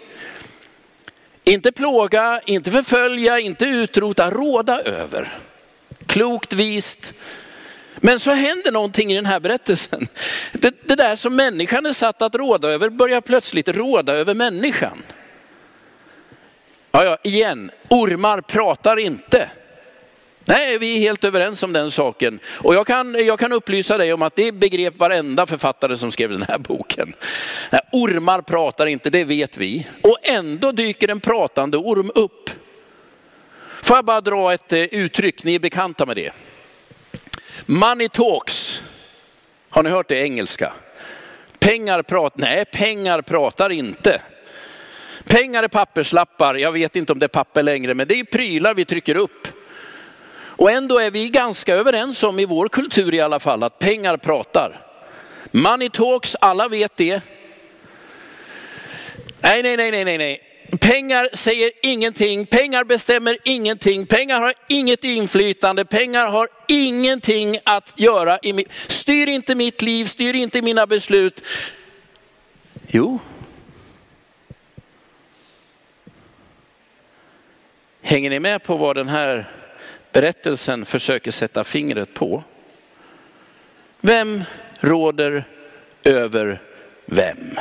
Inte 1.44 1.72
plåga, 1.72 2.40
inte 2.46 2.70
förfölja, 2.70 3.38
inte 3.38 3.64
utrota, 3.64 4.30
råda 4.30 4.80
över. 4.80 5.38
Klokt, 6.06 6.52
vist, 6.52 7.14
men 8.04 8.20
så 8.20 8.30
händer 8.30 8.72
någonting 8.72 9.12
i 9.12 9.14
den 9.14 9.26
här 9.26 9.40
berättelsen. 9.40 10.08
Det, 10.52 10.74
det, 10.88 10.94
där 10.94 11.16
som 11.16 11.36
människan 11.36 11.86
är 11.86 11.92
satt 11.92 12.22
att 12.22 12.34
råda 12.34 12.68
över 12.68 12.88
börjar 12.88 13.20
plötsligt 13.20 13.68
råda 13.68 14.12
över 14.12 14.34
människan. 14.34 15.02
Ja, 16.90 17.04
ja, 17.04 17.18
igen, 17.22 17.70
ormar 17.88 18.40
pratar 18.40 18.98
inte. 18.98 19.50
Nej, 20.44 20.78
vi 20.78 20.96
är 20.96 21.00
helt 21.00 21.24
överens 21.24 21.62
om 21.62 21.72
den 21.72 21.90
saken. 21.90 22.38
Och 22.46 22.74
jag 22.74 22.86
kan, 22.86 23.26
jag 23.26 23.38
kan 23.38 23.52
upplysa 23.52 23.98
dig 23.98 24.12
om 24.12 24.22
att 24.22 24.36
det 24.36 24.52
begrep 24.52 24.98
varenda 24.98 25.46
författare 25.46 25.96
som 25.96 26.10
skrev 26.10 26.30
den 26.30 26.42
här 26.42 26.58
boken. 26.58 27.14
Nej, 27.70 27.80
ormar 27.92 28.42
pratar 28.42 28.86
inte, 28.86 29.10
det 29.10 29.24
vet 29.24 29.56
vi. 29.56 29.86
Och 30.02 30.18
ändå 30.22 30.72
dyker 30.72 31.08
en 31.08 31.20
pratande 31.20 31.76
orm 31.76 32.10
upp. 32.14 32.50
Får 33.82 33.96
jag 33.96 34.04
bara 34.04 34.20
dra 34.20 34.52
ett 34.52 34.72
eh, 34.72 34.80
uttryck, 34.80 35.44
ni 35.44 35.54
är 35.54 35.58
bekanta 35.58 36.06
med 36.06 36.16
det. 36.16 36.32
Money 37.66 38.08
talks. 38.08 38.82
Har 39.70 39.82
ni 39.82 39.90
hört 39.90 40.08
det 40.08 40.22
engelska? 40.22 40.72
Pengar 41.58 42.02
pratar, 42.02 42.40
nej 42.40 42.64
pengar 42.64 43.22
pratar 43.22 43.70
inte. 43.70 44.22
Pengar 45.24 45.62
är 45.62 45.68
papperslappar, 45.68 46.54
jag 46.54 46.72
vet 46.72 46.96
inte 46.96 47.12
om 47.12 47.18
det 47.18 47.26
är 47.26 47.28
papper 47.28 47.62
längre, 47.62 47.94
men 47.94 48.08
det 48.08 48.20
är 48.20 48.24
prylar 48.24 48.74
vi 48.74 48.84
trycker 48.84 49.14
upp. 49.16 49.48
Och 50.56 50.70
ändå 50.70 50.98
är 50.98 51.10
vi 51.10 51.28
ganska 51.28 51.74
överens 51.74 52.22
om 52.22 52.38
i 52.38 52.44
vår 52.44 52.68
kultur 52.68 53.14
i 53.14 53.20
alla 53.20 53.40
fall 53.40 53.62
att 53.62 53.78
pengar 53.78 54.16
pratar. 54.16 54.80
Money 55.50 55.90
talks, 55.90 56.36
alla 56.40 56.68
vet 56.68 56.96
det. 56.96 57.22
Nej, 59.40 59.62
nej, 59.62 59.76
nej, 59.76 60.04
nej, 60.04 60.18
nej. 60.18 60.53
Pengar 60.70 61.28
säger 61.32 61.70
ingenting, 61.82 62.46
pengar 62.46 62.84
bestämmer 62.84 63.36
ingenting, 63.44 64.06
pengar 64.06 64.40
har 64.40 64.54
inget 64.68 65.04
inflytande, 65.04 65.84
pengar 65.84 66.30
har 66.30 66.48
ingenting 66.68 67.58
att 67.64 67.94
göra. 67.96 68.38
I 68.42 68.64
styr 68.88 69.28
inte 69.28 69.54
mitt 69.54 69.82
liv, 69.82 70.04
styr 70.04 70.34
inte 70.34 70.62
mina 70.62 70.86
beslut. 70.86 71.40
Jo. 72.88 73.18
Hänger 78.02 78.30
ni 78.30 78.40
med 78.40 78.62
på 78.62 78.76
vad 78.76 78.96
den 78.96 79.08
här 79.08 79.50
berättelsen 80.12 80.84
försöker 80.84 81.30
sätta 81.30 81.64
fingret 81.64 82.14
på? 82.14 82.42
Vem 84.00 84.44
råder 84.80 85.44
över 86.04 86.60
vem? 87.06 87.58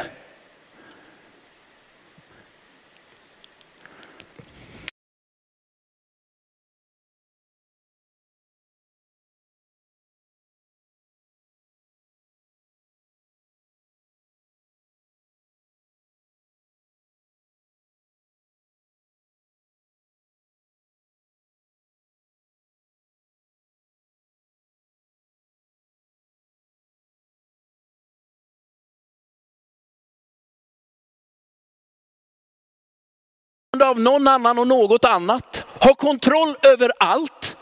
Av 33.82 34.00
någon 34.00 34.28
annan 34.28 34.60
och 34.60 34.68
något 34.68 35.06
annat. 35.06 35.66
Ha 35.80 35.94
kontroll 35.94 36.56
över 36.62 36.92
allt, 37.00 37.58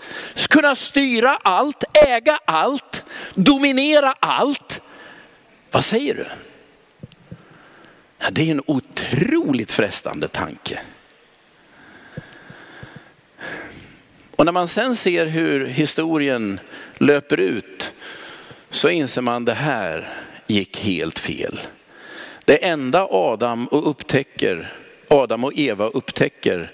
kunna 0.50 0.76
styra 0.76 1.36
allt, 1.36 1.84
äga 1.94 2.40
allt, 2.46 3.06
dominera 3.36 4.16
allt. 4.20 4.82
Vad 5.72 5.86
säger 5.86 6.16
du? 6.16 6.26
Ja, 8.20 8.30
det 8.32 8.48
är 8.48 8.52
en 8.52 8.64
otroligt 8.66 9.72
frestande 9.72 10.28
tanke. 10.28 10.80
Och 14.36 14.46
när 14.46 14.52
man 14.52 14.68
sen 14.68 14.96
ser 14.96 15.26
hur 15.26 15.66
historien 15.66 16.60
löper 16.98 17.40
ut 17.40 17.94
så 18.70 18.90
inser 18.90 19.22
man 19.22 19.46
det 19.46 19.54
här 19.54 20.14
gick 20.48 20.80
helt 20.80 21.20
fel. 21.20 21.60
Det 22.46 22.66
enda 22.66 23.08
Adam 23.12 23.68
upptäcker 23.72 24.81
Adam 25.12 25.44
och 25.44 25.58
Eva 25.58 25.88
upptäcker 25.88 26.72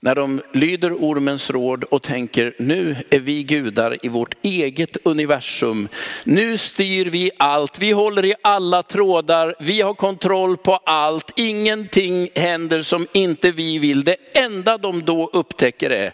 när 0.00 0.14
de 0.14 0.42
lyder 0.52 0.92
ormens 0.92 1.50
råd 1.50 1.84
och 1.84 2.02
tänker 2.02 2.54
nu 2.58 2.96
är 3.10 3.18
vi 3.18 3.42
gudar 3.42 4.06
i 4.06 4.08
vårt 4.08 4.34
eget 4.42 4.96
universum. 5.02 5.88
Nu 6.24 6.58
styr 6.58 7.06
vi 7.06 7.30
allt, 7.36 7.78
vi 7.78 7.90
håller 7.92 8.24
i 8.24 8.34
alla 8.42 8.82
trådar, 8.82 9.54
vi 9.60 9.80
har 9.80 9.94
kontroll 9.94 10.56
på 10.56 10.76
allt. 10.76 11.32
Ingenting 11.36 12.28
händer 12.34 12.80
som 12.80 13.06
inte 13.12 13.50
vi 13.50 13.78
vill. 13.78 14.04
Det 14.04 14.16
enda 14.32 14.78
de 14.78 15.04
då 15.04 15.30
upptäcker 15.32 15.90
är, 15.90 16.12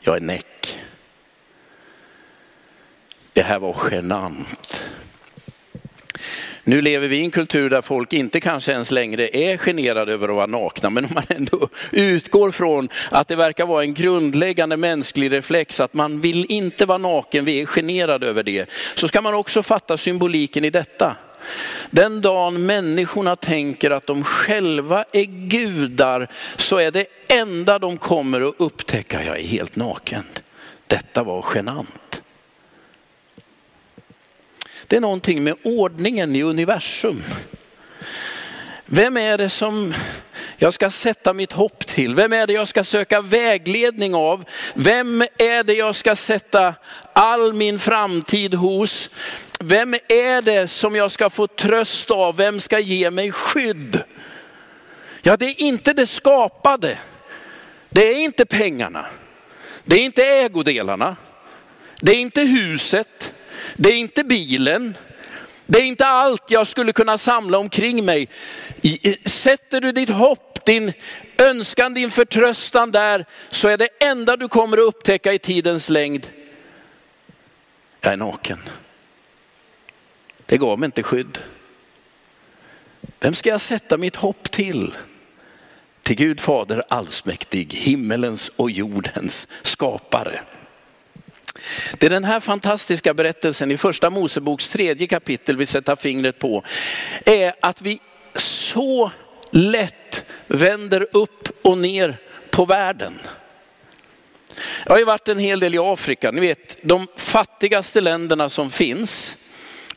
jag 0.00 0.16
är 0.16 0.20
näck. 0.20 0.78
Det 3.32 3.42
här 3.42 3.58
var 3.58 3.76
genant. 3.90 4.84
Nu 6.70 6.82
lever 6.82 7.08
vi 7.08 7.16
i 7.16 7.24
en 7.24 7.30
kultur 7.30 7.70
där 7.70 7.82
folk 7.82 8.12
inte 8.12 8.40
kanske 8.40 8.72
ens 8.72 8.90
längre 8.90 9.36
är 9.36 9.56
generade 9.56 10.12
över 10.12 10.28
att 10.28 10.34
vara 10.34 10.46
nakna, 10.46 10.90
men 10.90 11.04
om 11.04 11.10
man 11.14 11.24
ändå 11.28 11.68
utgår 11.90 12.50
från 12.50 12.88
att 13.10 13.28
det 13.28 13.36
verkar 13.36 13.66
vara 13.66 13.82
en 13.82 13.94
grundläggande 13.94 14.76
mänsklig 14.76 15.32
reflex 15.32 15.80
att 15.80 15.94
man 15.94 16.20
vill 16.20 16.46
inte 16.48 16.86
vara 16.86 16.98
naken, 16.98 17.44
vi 17.44 17.60
är 17.60 17.66
generade 17.66 18.26
över 18.26 18.42
det, 18.42 18.70
så 18.94 19.08
ska 19.08 19.20
man 19.20 19.34
också 19.34 19.62
fatta 19.62 19.96
symboliken 19.96 20.64
i 20.64 20.70
detta. 20.70 21.16
Den 21.90 22.20
dagen 22.20 22.66
människorna 22.66 23.36
tänker 23.36 23.90
att 23.90 24.06
de 24.06 24.24
själva 24.24 25.04
är 25.12 25.48
gudar 25.48 26.28
så 26.56 26.76
är 26.76 26.90
det 26.90 27.06
enda 27.28 27.78
de 27.78 27.96
kommer 27.96 28.40
att 28.40 28.54
upptäcka, 28.58 29.24
jag 29.24 29.38
är 29.38 29.46
helt 29.46 29.76
naken. 29.76 30.24
Detta 30.86 31.22
var 31.22 31.44
genant. 31.54 32.09
Det 34.90 34.96
är 34.96 35.00
någonting 35.00 35.44
med 35.44 35.54
ordningen 35.62 36.36
i 36.36 36.42
universum. 36.42 37.22
Vem 38.86 39.16
är 39.16 39.38
det 39.38 39.48
som 39.48 39.94
jag 40.56 40.72
ska 40.72 40.90
sätta 40.90 41.32
mitt 41.32 41.52
hopp 41.52 41.86
till? 41.86 42.14
Vem 42.14 42.32
är 42.32 42.46
det 42.46 42.52
jag 42.52 42.68
ska 42.68 42.84
söka 42.84 43.20
vägledning 43.20 44.14
av? 44.14 44.44
Vem 44.74 45.22
är 45.38 45.64
det 45.64 45.74
jag 45.74 45.96
ska 45.96 46.16
sätta 46.16 46.74
all 47.12 47.52
min 47.52 47.78
framtid 47.78 48.54
hos? 48.54 49.10
Vem 49.60 49.94
är 49.94 50.42
det 50.42 50.68
som 50.68 50.96
jag 50.96 51.12
ska 51.12 51.30
få 51.30 51.46
tröst 51.46 52.10
av? 52.10 52.36
Vem 52.36 52.60
ska 52.60 52.78
ge 52.78 53.10
mig 53.10 53.32
skydd? 53.32 54.02
Ja, 55.22 55.36
det 55.36 55.46
är 55.46 55.60
inte 55.60 55.92
det 55.92 56.06
skapade. 56.06 56.98
Det 57.90 58.08
är 58.08 58.16
inte 58.16 58.46
pengarna. 58.46 59.06
Det 59.84 59.96
är 59.96 60.00
inte 60.00 60.24
ägodelarna. 60.24 61.16
Det 62.00 62.12
är 62.12 62.18
inte 62.18 62.40
huset. 62.42 63.29
Det 63.76 63.88
är 63.88 63.96
inte 63.96 64.24
bilen. 64.24 64.96
Det 65.66 65.78
är 65.78 65.84
inte 65.84 66.06
allt 66.06 66.50
jag 66.50 66.66
skulle 66.66 66.92
kunna 66.92 67.18
samla 67.18 67.58
omkring 67.58 68.04
mig. 68.04 68.28
Sätter 69.24 69.80
du 69.80 69.92
ditt 69.92 70.10
hopp, 70.10 70.64
din 70.64 70.92
önskan, 71.38 71.94
din 71.94 72.10
förtröstan 72.10 72.90
där 72.92 73.24
så 73.50 73.68
är 73.68 73.78
det 73.78 73.88
enda 74.00 74.36
du 74.36 74.48
kommer 74.48 74.76
att 74.76 74.84
upptäcka 74.84 75.32
i 75.32 75.38
tidens 75.38 75.88
längd. 75.88 76.26
Jag 78.00 78.12
är 78.12 78.16
naken. 78.16 78.58
Det 80.46 80.58
gav 80.58 80.78
mig 80.78 80.86
inte 80.86 81.02
skydd. 81.02 81.38
Vem 83.20 83.34
ska 83.34 83.48
jag 83.48 83.60
sätta 83.60 83.96
mitt 83.96 84.16
hopp 84.16 84.50
till? 84.50 84.94
Till 86.02 86.16
Gud 86.16 86.40
fader 86.40 86.82
allsmäktig, 86.88 87.74
himmelens 87.74 88.48
och 88.56 88.70
jordens 88.70 89.46
skapare. 89.62 90.40
Det 91.98 92.06
är 92.06 92.10
den 92.10 92.24
här 92.24 92.40
fantastiska 92.40 93.14
berättelsen 93.14 93.70
i 93.70 93.76
första 93.76 94.10
Moseboks 94.10 94.68
tredje 94.68 95.06
kapitel 95.06 95.56
vi 95.56 95.66
sätter 95.66 95.96
fingret 95.96 96.38
på. 96.38 96.62
Är 97.24 97.52
att 97.60 97.82
vi 97.82 98.00
så 98.34 99.10
lätt 99.50 100.24
vänder 100.46 101.06
upp 101.12 101.48
och 101.62 101.78
ner 101.78 102.16
på 102.50 102.64
världen. 102.64 103.18
Jag 104.84 104.92
har 104.92 104.98
ju 104.98 105.04
varit 105.04 105.28
en 105.28 105.38
hel 105.38 105.60
del 105.60 105.74
i 105.74 105.78
Afrika, 105.78 106.30
ni 106.30 106.40
vet 106.40 106.78
de 106.82 107.06
fattigaste 107.16 108.00
länderna 108.00 108.48
som 108.48 108.70
finns. 108.70 109.36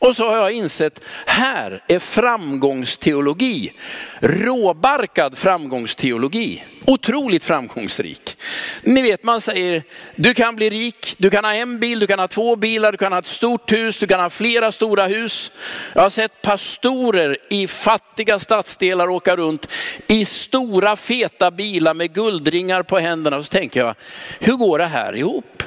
Och 0.04 0.16
så 0.16 0.30
har 0.30 0.36
jag 0.36 0.52
insett, 0.52 1.00
här 1.26 1.82
är 1.88 1.98
framgångsteologi, 1.98 3.72
råbarkad 4.20 5.38
framgångsteologi, 5.38 6.64
otroligt 6.84 7.44
framgångsrik. 7.44 8.36
Ni 8.82 9.02
vet 9.02 9.22
man 9.22 9.40
säger, 9.40 9.82
du 10.16 10.34
kan 10.34 10.56
bli 10.56 10.70
rik, 10.70 11.14
du 11.18 11.30
kan 11.30 11.44
ha 11.44 11.54
en 11.54 11.80
bil, 11.80 11.98
du 11.98 12.06
kan 12.06 12.18
ha 12.18 12.28
två 12.28 12.56
bilar, 12.56 12.92
du 12.92 12.98
kan 12.98 13.12
ha 13.12 13.18
ett 13.18 13.26
stort 13.26 13.72
hus, 13.72 13.98
du 13.98 14.06
kan 14.06 14.20
ha 14.20 14.30
flera 14.30 14.72
stora 14.72 15.06
hus. 15.06 15.50
Jag 15.94 16.02
har 16.02 16.10
sett 16.10 16.42
pastorer 16.42 17.36
i 17.50 17.66
fattiga 17.66 18.38
stadsdelar 18.38 19.08
åka 19.08 19.36
runt 19.36 19.68
i 20.06 20.24
stora 20.24 20.96
feta 20.96 21.50
bilar 21.50 21.94
med 21.94 22.14
guldringar 22.14 22.82
på 22.82 22.98
händerna. 22.98 23.36
Och 23.36 23.44
så 23.44 23.50
tänker 23.50 23.80
jag, 23.80 23.94
hur 24.40 24.54
går 24.54 24.78
det 24.78 24.86
här 24.86 25.16
ihop? 25.16 25.62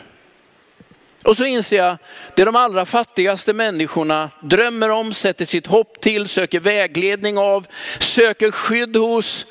Och 1.27 1.37
så 1.37 1.45
inser 1.45 1.77
jag, 1.77 1.97
det 2.35 2.45
de 2.45 2.55
allra 2.55 2.85
fattigaste 2.85 3.53
människorna 3.53 4.29
drömmer 4.41 4.89
om, 4.89 5.13
sätter 5.13 5.45
sitt 5.45 5.67
hopp 5.67 6.01
till, 6.01 6.27
söker 6.27 6.59
vägledning 6.59 7.37
av, 7.37 7.67
söker 7.99 8.51
skydd 8.51 8.95
hos, 8.95 9.45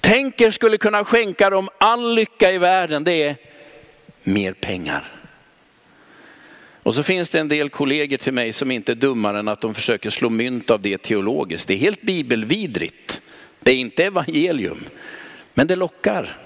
tänker 0.00 0.50
skulle 0.50 0.78
kunna 0.78 1.04
skänka 1.04 1.50
dem 1.50 1.68
all 1.78 2.14
lycka 2.14 2.52
i 2.52 2.58
världen, 2.58 3.04
det 3.04 3.22
är 3.22 3.36
mer 4.22 4.52
pengar. 4.52 5.12
Och 6.82 6.94
så 6.94 7.02
finns 7.02 7.28
det 7.28 7.40
en 7.40 7.48
del 7.48 7.70
kollegor 7.70 8.16
till 8.16 8.32
mig 8.32 8.52
som 8.52 8.70
inte 8.70 8.92
är 8.92 8.96
dummare 8.96 9.38
än 9.38 9.48
att 9.48 9.60
de 9.60 9.74
försöker 9.74 10.10
slå 10.10 10.30
mynt 10.30 10.70
av 10.70 10.80
det 10.80 10.98
teologiskt. 10.98 11.68
Det 11.68 11.74
är 11.74 11.78
helt 11.78 12.02
bibelvidrigt. 12.02 13.20
Det 13.60 13.72
är 13.72 13.76
inte 13.76 14.04
evangelium, 14.04 14.84
men 15.54 15.66
det 15.66 15.76
lockar. 15.76 16.36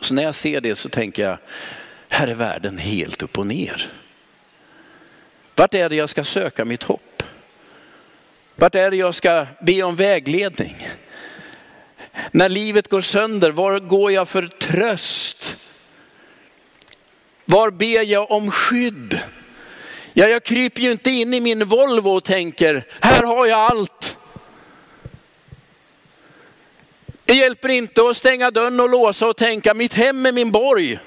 Så 0.00 0.14
när 0.14 0.22
jag 0.22 0.34
ser 0.34 0.60
det 0.60 0.74
så 0.74 0.88
tänker 0.88 1.22
jag, 1.22 1.38
här 2.12 2.28
är 2.28 2.34
världen 2.34 2.78
helt 2.78 3.22
upp 3.22 3.38
och 3.38 3.46
ner. 3.46 3.92
Vart 5.54 5.74
är 5.74 5.88
det 5.88 5.96
jag 5.96 6.08
ska 6.08 6.24
söka 6.24 6.64
mitt 6.64 6.82
hopp? 6.82 7.22
Vart 8.56 8.74
är 8.74 8.90
det 8.90 8.96
jag 8.96 9.14
ska 9.14 9.46
be 9.60 9.82
om 9.82 9.96
vägledning? 9.96 10.88
När 12.30 12.48
livet 12.48 12.88
går 12.88 13.00
sönder, 13.00 13.50
var 13.50 13.80
går 13.80 14.12
jag 14.12 14.28
för 14.28 14.46
tröst? 14.46 15.56
Var 17.44 17.70
ber 17.70 18.02
jag 18.02 18.30
om 18.30 18.50
skydd? 18.50 19.20
Ja, 20.12 20.26
jag 20.26 20.44
kryper 20.44 20.82
ju 20.82 20.92
inte 20.92 21.10
in 21.10 21.34
i 21.34 21.40
min 21.40 21.64
Volvo 21.64 22.10
och 22.10 22.24
tänker, 22.24 22.86
här 23.00 23.22
har 23.22 23.46
jag 23.46 23.58
allt. 23.58 24.16
Det 27.24 27.34
hjälper 27.34 27.68
inte 27.68 28.02
att 28.02 28.16
stänga 28.16 28.50
dörren 28.50 28.80
och 28.80 28.90
låsa 28.90 29.26
och 29.26 29.36
tänka, 29.36 29.74
mitt 29.74 29.94
hem 29.94 30.26
är 30.26 30.32
min 30.32 30.52
borg. 30.52 30.98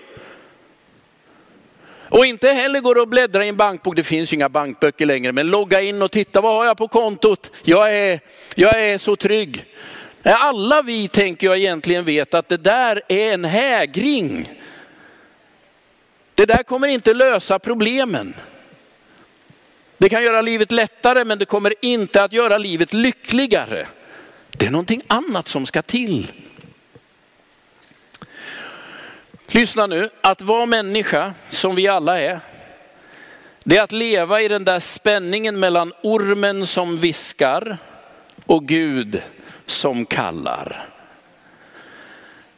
Och 2.10 2.26
inte 2.26 2.48
heller 2.48 2.80
går 2.80 2.96
det 2.96 3.02
att 3.02 3.10
bläddra 3.10 3.46
i 3.46 3.50
en 3.50 3.58
bankbok, 3.58 3.96
det 3.96 4.04
finns 4.04 4.34
ju 4.34 4.36
inga 4.36 4.50
bankböcker 4.50 5.06
längre, 5.06 5.32
men 5.32 5.48
logga 5.48 5.82
in 5.82 6.02
och 6.02 6.12
titta, 6.12 6.42
vad 6.42 6.54
har 6.54 6.66
jag 6.66 6.78
på 6.78 6.88
kontot? 6.88 7.52
Jag 7.64 7.96
är, 7.96 8.20
jag 8.56 8.82
är 8.82 8.98
så 8.98 9.16
trygg. 9.16 9.66
Alla 10.24 10.82
vi 10.82 11.08
tänker 11.08 11.48
jag 11.48 11.58
egentligen 11.58 12.06
vet 12.06 12.34
att 12.34 12.50
det 12.50 12.58
där 12.58 13.02
är 13.08 13.34
en 13.34 13.46
hägring. 13.46 14.50
Det 16.36 16.46
där 16.46 16.64
kommer 16.64 16.88
inte 16.88 17.14
lösa 17.14 17.60
problemen. 17.60 18.36
Det 19.98 20.10
kan 20.10 20.24
göra 20.24 20.42
livet 20.42 20.72
lättare 20.72 21.26
men 21.26 21.40
det 21.40 21.46
kommer 21.46 21.74
inte 21.82 22.24
att 22.24 22.34
göra 22.34 22.58
livet 22.58 22.94
lyckligare. 22.94 23.88
Det 24.52 24.66
är 24.66 24.72
någonting 24.72 25.02
annat 25.08 25.48
som 25.48 25.66
ska 25.66 25.82
till. 25.82 26.32
Lyssna 29.56 29.88
nu, 29.88 30.10
att 30.22 30.42
vara 30.42 30.66
människa 30.66 31.34
som 31.50 31.76
vi 31.76 31.88
alla 31.88 32.20
är, 32.20 32.40
det 33.64 33.78
är 33.78 33.82
att 33.82 33.92
leva 33.92 34.42
i 34.42 34.48
den 34.48 34.66
där 34.66 34.80
spänningen 34.80 35.60
mellan 35.60 35.94
ormen 36.04 36.68
som 36.68 36.98
viskar 36.98 37.78
och 38.46 38.68
Gud 38.68 39.22
som 39.66 40.06
kallar. 40.06 40.90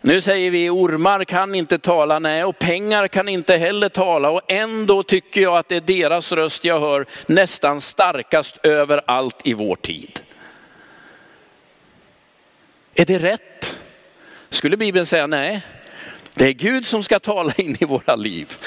Nu 0.01 0.21
säger 0.21 0.51
vi 0.51 0.69
ormar 0.69 1.23
kan 1.23 1.55
inte 1.55 1.79
tala, 1.79 2.19
nej 2.19 2.43
och 2.43 2.59
pengar 2.59 3.07
kan 3.07 3.29
inte 3.29 3.57
heller 3.57 3.89
tala 3.89 4.29
och 4.29 4.41
ändå 4.47 5.03
tycker 5.03 5.41
jag 5.41 5.57
att 5.57 5.69
det 5.69 5.75
är 5.75 5.81
deras 5.81 6.31
röst 6.31 6.65
jag 6.65 6.79
hör 6.79 7.05
nästan 7.25 7.81
starkast 7.81 8.57
överallt 8.63 9.47
i 9.47 9.53
vår 9.53 9.75
tid. 9.75 10.19
Är 12.95 13.05
det 13.05 13.19
rätt? 13.19 13.75
Skulle 14.49 14.77
Bibeln 14.77 15.05
säga 15.05 15.27
nej? 15.27 15.61
Det 16.37 16.47
är 16.47 16.53
Gud 16.53 16.87
som 16.87 17.03
ska 17.03 17.19
tala 17.19 17.53
in 17.57 17.77
i 17.79 17.85
våra 17.85 18.15
liv. 18.15 18.57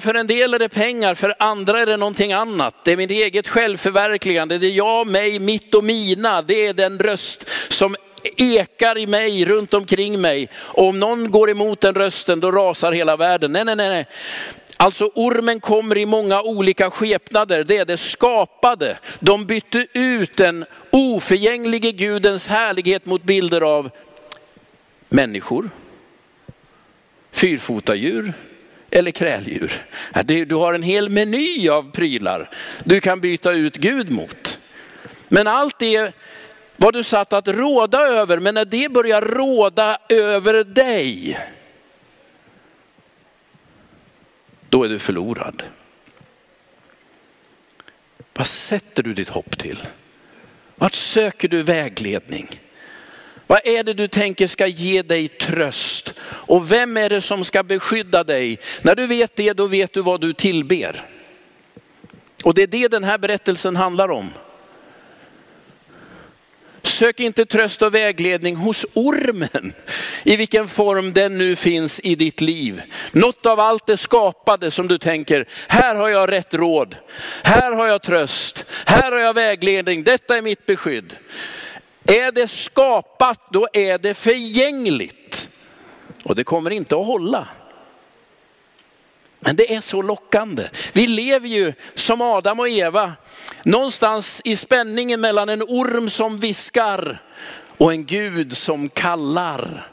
För 0.00 0.14
en 0.14 0.26
del 0.26 0.54
är 0.54 0.58
det 0.58 0.68
pengar, 0.68 1.14
för 1.14 1.34
andra 1.38 1.80
är 1.80 1.86
det 1.86 1.96
någonting 1.96 2.32
annat. 2.32 2.74
Det 2.84 2.92
är 2.92 2.96
mitt 2.96 3.10
eget 3.10 3.48
självförverkligande, 3.48 4.58
det 4.58 4.66
är 4.66 4.70
jag, 4.70 5.06
mig, 5.06 5.38
mitt 5.38 5.74
och 5.74 5.84
mina. 5.84 6.42
Det 6.42 6.66
är 6.66 6.74
den 6.74 6.98
röst 6.98 7.44
som 7.68 7.96
ekar 8.36 8.98
i 8.98 9.06
mig, 9.06 9.44
runt 9.44 9.74
omkring 9.74 10.20
mig. 10.20 10.48
Och 10.54 10.88
om 10.88 11.00
någon 11.00 11.30
går 11.30 11.50
emot 11.50 11.80
den 11.80 11.94
rösten, 11.94 12.40
då 12.40 12.52
rasar 12.52 12.92
hela 12.92 13.16
världen. 13.16 13.52
Nej, 13.52 13.64
nej, 13.64 13.76
nej. 13.76 14.06
Alltså 14.76 15.10
ormen 15.14 15.60
kommer 15.60 15.98
i 15.98 16.06
många 16.06 16.42
olika 16.42 16.90
skepnader, 16.90 17.64
det 17.64 17.76
är 17.76 17.84
det 17.84 17.96
skapade. 17.96 18.98
De 19.20 19.46
bytte 19.46 19.86
ut 19.92 20.36
den 20.36 20.64
oförgänglige 20.90 21.92
Gudens 21.92 22.48
härlighet 22.48 23.06
mot 23.06 23.22
bilder 23.22 23.60
av 23.60 23.90
människor 25.08 25.70
fyrfotadjur 27.32 28.32
eller 28.90 29.10
kräldjur. 29.10 29.72
Du 30.24 30.54
har 30.54 30.74
en 30.74 30.82
hel 30.82 31.08
meny 31.08 31.68
av 31.68 31.90
prylar 31.90 32.50
du 32.84 33.00
kan 33.00 33.20
byta 33.20 33.52
ut 33.52 33.76
Gud 33.76 34.10
mot. 34.10 34.58
Men 35.28 35.46
allt 35.46 35.78
det 35.78 36.14
var 36.76 36.92
du 36.92 37.02
satt 37.02 37.32
att 37.32 37.48
råda 37.48 38.00
över, 38.00 38.38
men 38.38 38.54
när 38.54 38.64
det 38.64 38.92
börjar 38.92 39.22
råda 39.22 39.98
över 40.08 40.64
dig, 40.64 41.38
då 44.68 44.84
är 44.84 44.88
du 44.88 44.98
förlorad. 44.98 45.62
Vad 48.34 48.46
sätter 48.46 49.02
du 49.02 49.14
ditt 49.14 49.28
hopp 49.28 49.58
till? 49.58 49.78
Vart 50.74 50.94
söker 50.94 51.48
du 51.48 51.62
vägledning? 51.62 52.60
Vad 53.48 53.60
är 53.64 53.84
det 53.84 53.94
du 53.94 54.08
tänker 54.08 54.46
ska 54.46 54.66
ge 54.66 55.02
dig 55.02 55.28
tröst? 55.28 56.14
Och 56.20 56.72
vem 56.72 56.96
är 56.96 57.08
det 57.08 57.20
som 57.20 57.44
ska 57.44 57.62
beskydda 57.62 58.24
dig? 58.24 58.58
När 58.82 58.94
du 58.94 59.06
vet 59.06 59.36
det, 59.36 59.52
då 59.52 59.66
vet 59.66 59.92
du 59.92 60.02
vad 60.02 60.20
du 60.20 60.32
tillber. 60.32 61.06
Och 62.44 62.54
det 62.54 62.62
är 62.62 62.66
det 62.66 62.88
den 62.88 63.04
här 63.04 63.18
berättelsen 63.18 63.76
handlar 63.76 64.10
om. 64.10 64.30
Sök 66.82 67.20
inte 67.20 67.46
tröst 67.46 67.82
och 67.82 67.94
vägledning 67.94 68.56
hos 68.56 68.86
ormen, 68.94 69.72
i 70.24 70.36
vilken 70.36 70.68
form 70.68 71.12
den 71.12 71.38
nu 71.38 71.56
finns 71.56 72.00
i 72.00 72.14
ditt 72.14 72.40
liv. 72.40 72.82
Något 73.12 73.46
av 73.46 73.60
allt 73.60 73.86
det 73.86 73.96
skapade 73.96 74.70
som 74.70 74.88
du 74.88 74.98
tänker, 74.98 75.48
här 75.68 75.94
har 75.94 76.08
jag 76.08 76.32
rätt 76.32 76.54
råd, 76.54 76.96
här 77.42 77.72
har 77.72 77.86
jag 77.86 78.02
tröst, 78.02 78.64
här 78.86 79.12
har 79.12 79.18
jag 79.18 79.34
vägledning, 79.34 80.04
detta 80.04 80.36
är 80.36 80.42
mitt 80.42 80.66
beskydd. 80.66 81.16
Är 82.08 82.32
det 82.32 82.48
skapat, 82.48 83.40
då 83.50 83.68
är 83.72 83.98
det 83.98 84.14
förgängligt. 84.14 85.48
Och 86.24 86.34
det 86.34 86.44
kommer 86.44 86.70
inte 86.70 86.96
att 86.96 87.06
hålla. 87.06 87.48
Men 89.40 89.56
det 89.56 89.74
är 89.74 89.80
så 89.80 90.02
lockande. 90.02 90.68
Vi 90.92 91.06
lever 91.06 91.48
ju 91.48 91.72
som 91.94 92.20
Adam 92.20 92.60
och 92.60 92.68
Eva, 92.68 93.12
någonstans 93.62 94.42
i 94.44 94.56
spänningen 94.56 95.20
mellan 95.20 95.48
en 95.48 95.62
orm 95.62 96.10
som 96.10 96.38
viskar 96.38 97.22
och 97.76 97.92
en 97.92 98.04
Gud 98.04 98.56
som 98.56 98.88
kallar. 98.88 99.90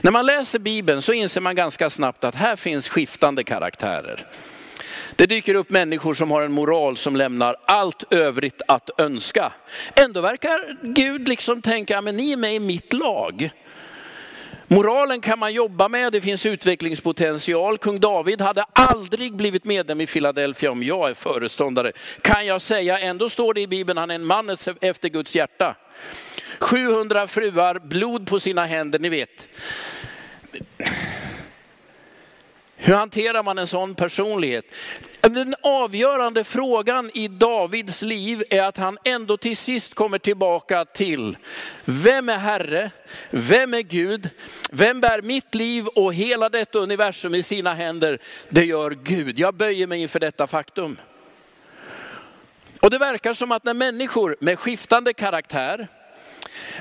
När 0.00 0.10
man 0.10 0.26
läser 0.26 0.58
Bibeln 0.58 1.02
så 1.02 1.12
inser 1.12 1.40
man 1.40 1.54
ganska 1.54 1.90
snabbt 1.90 2.24
att 2.24 2.34
här 2.34 2.56
finns 2.56 2.88
skiftande 2.88 3.44
karaktärer. 3.44 4.26
Det 5.16 5.26
dyker 5.26 5.54
upp 5.54 5.70
människor 5.70 6.14
som 6.14 6.30
har 6.30 6.42
en 6.42 6.52
moral 6.52 6.96
som 6.96 7.16
lämnar 7.16 7.56
allt 7.66 8.12
övrigt 8.12 8.62
att 8.68 9.00
önska. 9.00 9.52
Ändå 9.94 10.20
verkar 10.20 10.76
Gud 10.82 11.28
liksom 11.28 11.62
tänka, 11.62 12.00
men 12.00 12.16
ni 12.16 12.32
är 12.32 12.36
med 12.36 12.54
i 12.54 12.60
mitt 12.60 12.92
lag. 12.92 13.50
Moralen 14.68 15.20
kan 15.20 15.38
man 15.38 15.52
jobba 15.52 15.88
med, 15.88 16.12
det 16.12 16.20
finns 16.20 16.46
utvecklingspotential. 16.46 17.78
Kung 17.78 18.00
David 18.00 18.40
hade 18.40 18.64
aldrig 18.72 19.36
blivit 19.36 19.64
medlem 19.64 20.00
i 20.00 20.06
Philadelphia 20.06 20.70
om 20.70 20.82
jag 20.82 21.10
är 21.10 21.14
föreståndare. 21.14 21.92
Kan 22.20 22.46
jag 22.46 22.62
säga, 22.62 22.98
ändå 22.98 23.30
står 23.30 23.54
det 23.54 23.60
i 23.60 23.66
Bibeln, 23.66 23.98
han 23.98 24.10
är 24.10 24.14
en 24.14 24.24
man 24.24 24.50
efter 24.80 25.08
Guds 25.08 25.36
hjärta. 25.36 25.74
700 26.58 27.26
fruar, 27.26 27.78
blod 27.78 28.26
på 28.26 28.40
sina 28.40 28.64
händer, 28.64 28.98
ni 28.98 29.08
vet. 29.08 29.48
Hur 32.86 32.94
hanterar 32.94 33.42
man 33.42 33.58
en 33.58 33.66
sån 33.66 33.94
personlighet? 33.94 34.64
Den 35.20 35.54
avgörande 35.62 36.44
frågan 36.44 37.10
i 37.14 37.28
Davids 37.28 38.02
liv 38.02 38.44
är 38.50 38.62
att 38.62 38.76
han 38.76 38.98
ändå 39.04 39.36
till 39.36 39.56
sist 39.56 39.94
kommer 39.94 40.18
tillbaka 40.18 40.84
till, 40.84 41.36
vem 41.84 42.28
är 42.28 42.38
Herre? 42.38 42.90
Vem 43.30 43.74
är 43.74 43.80
Gud? 43.80 44.30
Vem 44.70 45.00
bär 45.00 45.22
mitt 45.22 45.54
liv 45.54 45.86
och 45.86 46.14
hela 46.14 46.48
detta 46.48 46.78
universum 46.78 47.34
i 47.34 47.42
sina 47.42 47.74
händer? 47.74 48.18
Det 48.48 48.64
gör 48.64 48.90
Gud. 48.90 49.38
Jag 49.38 49.54
böjer 49.54 49.86
mig 49.86 50.02
inför 50.02 50.20
detta 50.20 50.46
faktum. 50.46 50.96
Och 52.80 52.90
det 52.90 52.98
verkar 52.98 53.34
som 53.34 53.52
att 53.52 53.64
när 53.64 53.74
människor 53.74 54.36
med 54.40 54.58
skiftande 54.58 55.12
karaktär, 55.12 55.88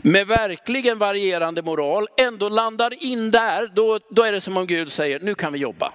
med 0.01 0.27
verkligen 0.27 0.97
varierande 0.97 1.61
moral 1.61 2.07
ändå 2.17 2.49
landar 2.49 3.03
in 3.03 3.31
där, 3.31 3.71
då, 3.75 3.99
då 4.09 4.23
är 4.23 4.31
det 4.31 4.41
som 4.41 4.57
om 4.57 4.67
Gud 4.67 4.91
säger, 4.91 5.19
nu 5.19 5.35
kan 5.35 5.53
vi 5.53 5.59
jobba. 5.59 5.93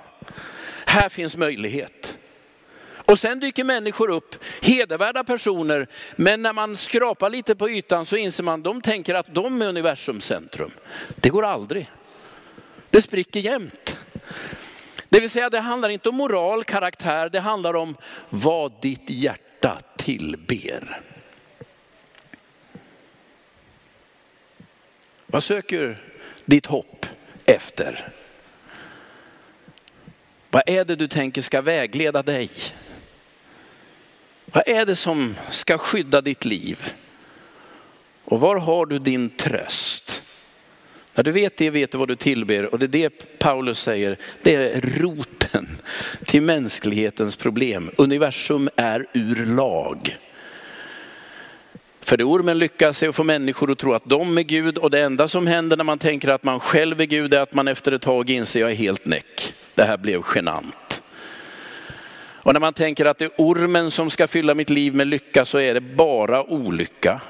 Här 0.87 1.08
finns 1.08 1.37
möjlighet. 1.37 2.18
Och 3.08 3.18
sen 3.18 3.40
dyker 3.40 3.64
människor 3.64 4.11
upp, 4.11 4.44
hedervärda 4.62 5.24
personer, 5.24 5.87
men 6.16 6.42
när 6.42 6.52
man 6.52 6.76
skrapar 6.76 7.30
lite 7.30 7.56
på 7.56 7.70
ytan 7.70 8.06
så 8.06 8.16
inser 8.16 8.44
man, 8.44 8.62
de 8.62 8.80
tänker 8.80 9.14
att 9.14 9.34
de 9.34 9.62
är 9.62 9.68
universums 9.68 10.24
centrum. 10.24 10.70
Det 11.16 11.28
går 11.28 11.44
aldrig. 11.44 11.90
Det 12.90 13.02
spricker 13.02 13.40
jämt. 13.40 13.98
Det 15.08 15.20
vill 15.20 15.30
säga 15.30 15.50
det 15.50 15.61
handlar 15.61 15.88
inte 15.88 16.08
om 16.08 16.14
moral, 16.14 16.64
karaktär, 16.64 17.28
det 17.28 17.40
handlar 17.40 17.74
om 17.74 17.96
vad 18.28 18.72
ditt 18.82 19.11
hjärta 19.11 19.78
tillber. 19.96 21.07
Vad 25.30 25.44
söker 25.44 25.96
ditt 26.44 26.66
hopp 26.66 27.06
efter? 27.46 28.08
Vad 30.50 30.62
är 30.66 30.84
det 30.84 30.96
du 30.96 31.08
tänker 31.08 31.42
ska 31.42 31.60
vägleda 31.62 32.22
dig? 32.22 32.50
Vad 34.44 34.68
är 34.68 34.86
det 34.86 34.96
som 34.96 35.36
ska 35.50 35.78
skydda 35.78 36.20
ditt 36.20 36.44
liv? 36.44 36.94
Och 38.24 38.40
var 38.40 38.56
har 38.56 38.86
du 38.86 38.98
din 38.98 39.30
tröst? 39.30 40.22
När 41.14 41.24
du 41.24 41.30
vet 41.30 41.56
det 41.56 41.70
vet 41.70 41.92
du 41.92 41.98
vad 41.98 42.08
du 42.08 42.16
tillber 42.16 42.72
och 42.72 42.78
det 42.78 42.86
är 42.86 42.88
det 42.88 43.38
Paulus 43.38 43.80
säger, 43.80 44.18
det 44.42 44.54
är 44.54 44.80
roten 44.80 45.68
till 46.24 46.42
mänsklighetens 46.42 47.36
problem. 47.36 47.90
Universum 47.96 48.68
är 48.76 49.06
ur 49.12 49.46
lag. 49.46 50.18
För 52.08 52.16
det 52.16 52.24
ormen 52.24 52.58
lyckas 52.58 53.02
är 53.02 53.08
att 53.08 53.14
få 53.14 53.24
människor 53.24 53.70
att 53.70 53.78
tro 53.78 53.94
att 53.94 54.04
de 54.04 54.38
är 54.38 54.42
Gud 54.42 54.78
och 54.78 54.90
det 54.90 55.00
enda 55.00 55.28
som 55.28 55.46
händer 55.46 55.76
när 55.76 55.84
man 55.84 55.98
tänker 55.98 56.28
att 56.28 56.44
man 56.44 56.60
själv 56.60 57.00
är 57.00 57.04
Gud 57.04 57.34
är 57.34 57.40
att 57.40 57.54
man 57.54 57.68
efter 57.68 57.92
ett 57.92 58.02
tag 58.02 58.30
inser 58.30 58.60
jag 58.60 58.70
är 58.70 58.74
helt 58.74 59.06
näck. 59.06 59.54
Det 59.74 59.84
här 59.84 59.96
blev 59.96 60.22
genant. 60.34 61.02
Och 62.42 62.52
när 62.52 62.60
man 62.60 62.72
tänker 62.72 63.04
att 63.04 63.18
det 63.18 63.24
är 63.24 63.30
ormen 63.36 63.90
som 63.90 64.10
ska 64.10 64.28
fylla 64.28 64.54
mitt 64.54 64.70
liv 64.70 64.94
med 64.94 65.06
lycka 65.06 65.44
så 65.44 65.58
är 65.58 65.74
det 65.74 65.80
bara 65.80 66.42
olycka. 66.42 67.20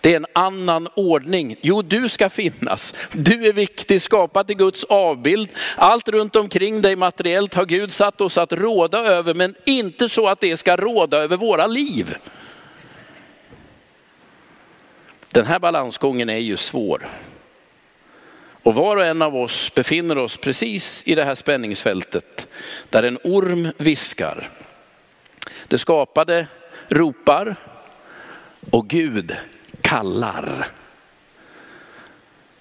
Det 0.00 0.12
är 0.12 0.16
en 0.16 0.26
annan 0.32 0.88
ordning. 0.94 1.56
Jo, 1.62 1.82
du 1.82 2.08
ska 2.08 2.30
finnas. 2.30 2.94
Du 3.12 3.46
är 3.46 3.52
viktig, 3.52 4.02
skapad 4.02 4.50
i 4.50 4.54
Guds 4.54 4.84
avbild. 4.84 5.48
Allt 5.76 6.08
runt 6.08 6.36
omkring 6.36 6.82
dig 6.82 6.96
materiellt 6.96 7.54
har 7.54 7.64
Gud 7.64 7.92
satt 7.92 8.20
oss 8.20 8.38
att 8.38 8.52
råda 8.52 8.98
över, 8.98 9.34
men 9.34 9.54
inte 9.64 10.08
så 10.08 10.28
att 10.28 10.40
det 10.40 10.56
ska 10.56 10.76
råda 10.76 11.18
över 11.18 11.36
våra 11.36 11.66
liv. 11.66 12.16
Den 15.36 15.46
här 15.46 15.58
balansgången 15.58 16.28
är 16.28 16.38
ju 16.38 16.56
svår. 16.56 17.08
Och 18.62 18.74
var 18.74 18.96
och 18.96 19.04
en 19.04 19.22
av 19.22 19.36
oss 19.36 19.74
befinner 19.74 20.18
oss 20.18 20.36
precis 20.36 21.02
i 21.06 21.14
det 21.14 21.24
här 21.24 21.34
spänningsfältet 21.34 22.48
där 22.90 23.02
en 23.02 23.18
orm 23.24 23.68
viskar. 23.76 24.50
Det 25.68 25.78
skapade 25.78 26.46
ropar 26.88 27.56
och 28.70 28.88
Gud 28.88 29.36
kallar. 29.80 30.68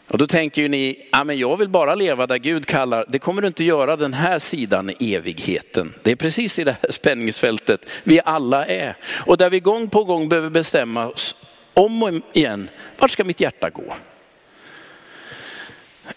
Och 0.07 0.17
då 0.17 0.27
tänker 0.27 0.61
ju 0.61 0.67
ni, 0.67 1.07
ja, 1.11 1.23
men 1.23 1.37
jag 1.37 1.57
vill 1.57 1.69
bara 1.69 1.95
leva 1.95 2.27
där 2.27 2.37
Gud 2.37 2.65
kallar. 2.65 3.05
Det 3.09 3.19
kommer 3.19 3.41
du 3.41 3.47
inte 3.47 3.63
göra 3.63 3.95
den 3.95 4.13
här 4.13 4.39
sidan 4.39 4.91
evigheten. 4.99 5.93
Det 6.03 6.11
är 6.11 6.15
precis 6.15 6.59
i 6.59 6.63
det 6.63 6.75
här 6.81 6.91
spänningsfältet 6.91 7.85
vi 8.03 8.21
alla 8.25 8.65
är. 8.65 8.95
Och 9.25 9.37
där 9.37 9.49
vi 9.49 9.59
gång 9.59 9.89
på 9.89 10.03
gång 10.03 10.29
behöver 10.29 10.49
bestämma 10.49 11.07
oss 11.07 11.35
om 11.75 12.03
och 12.03 12.11
igen, 12.33 12.69
vart 12.97 13.11
ska 13.11 13.23
mitt 13.23 13.39
hjärta 13.39 13.69
gå? 13.69 13.93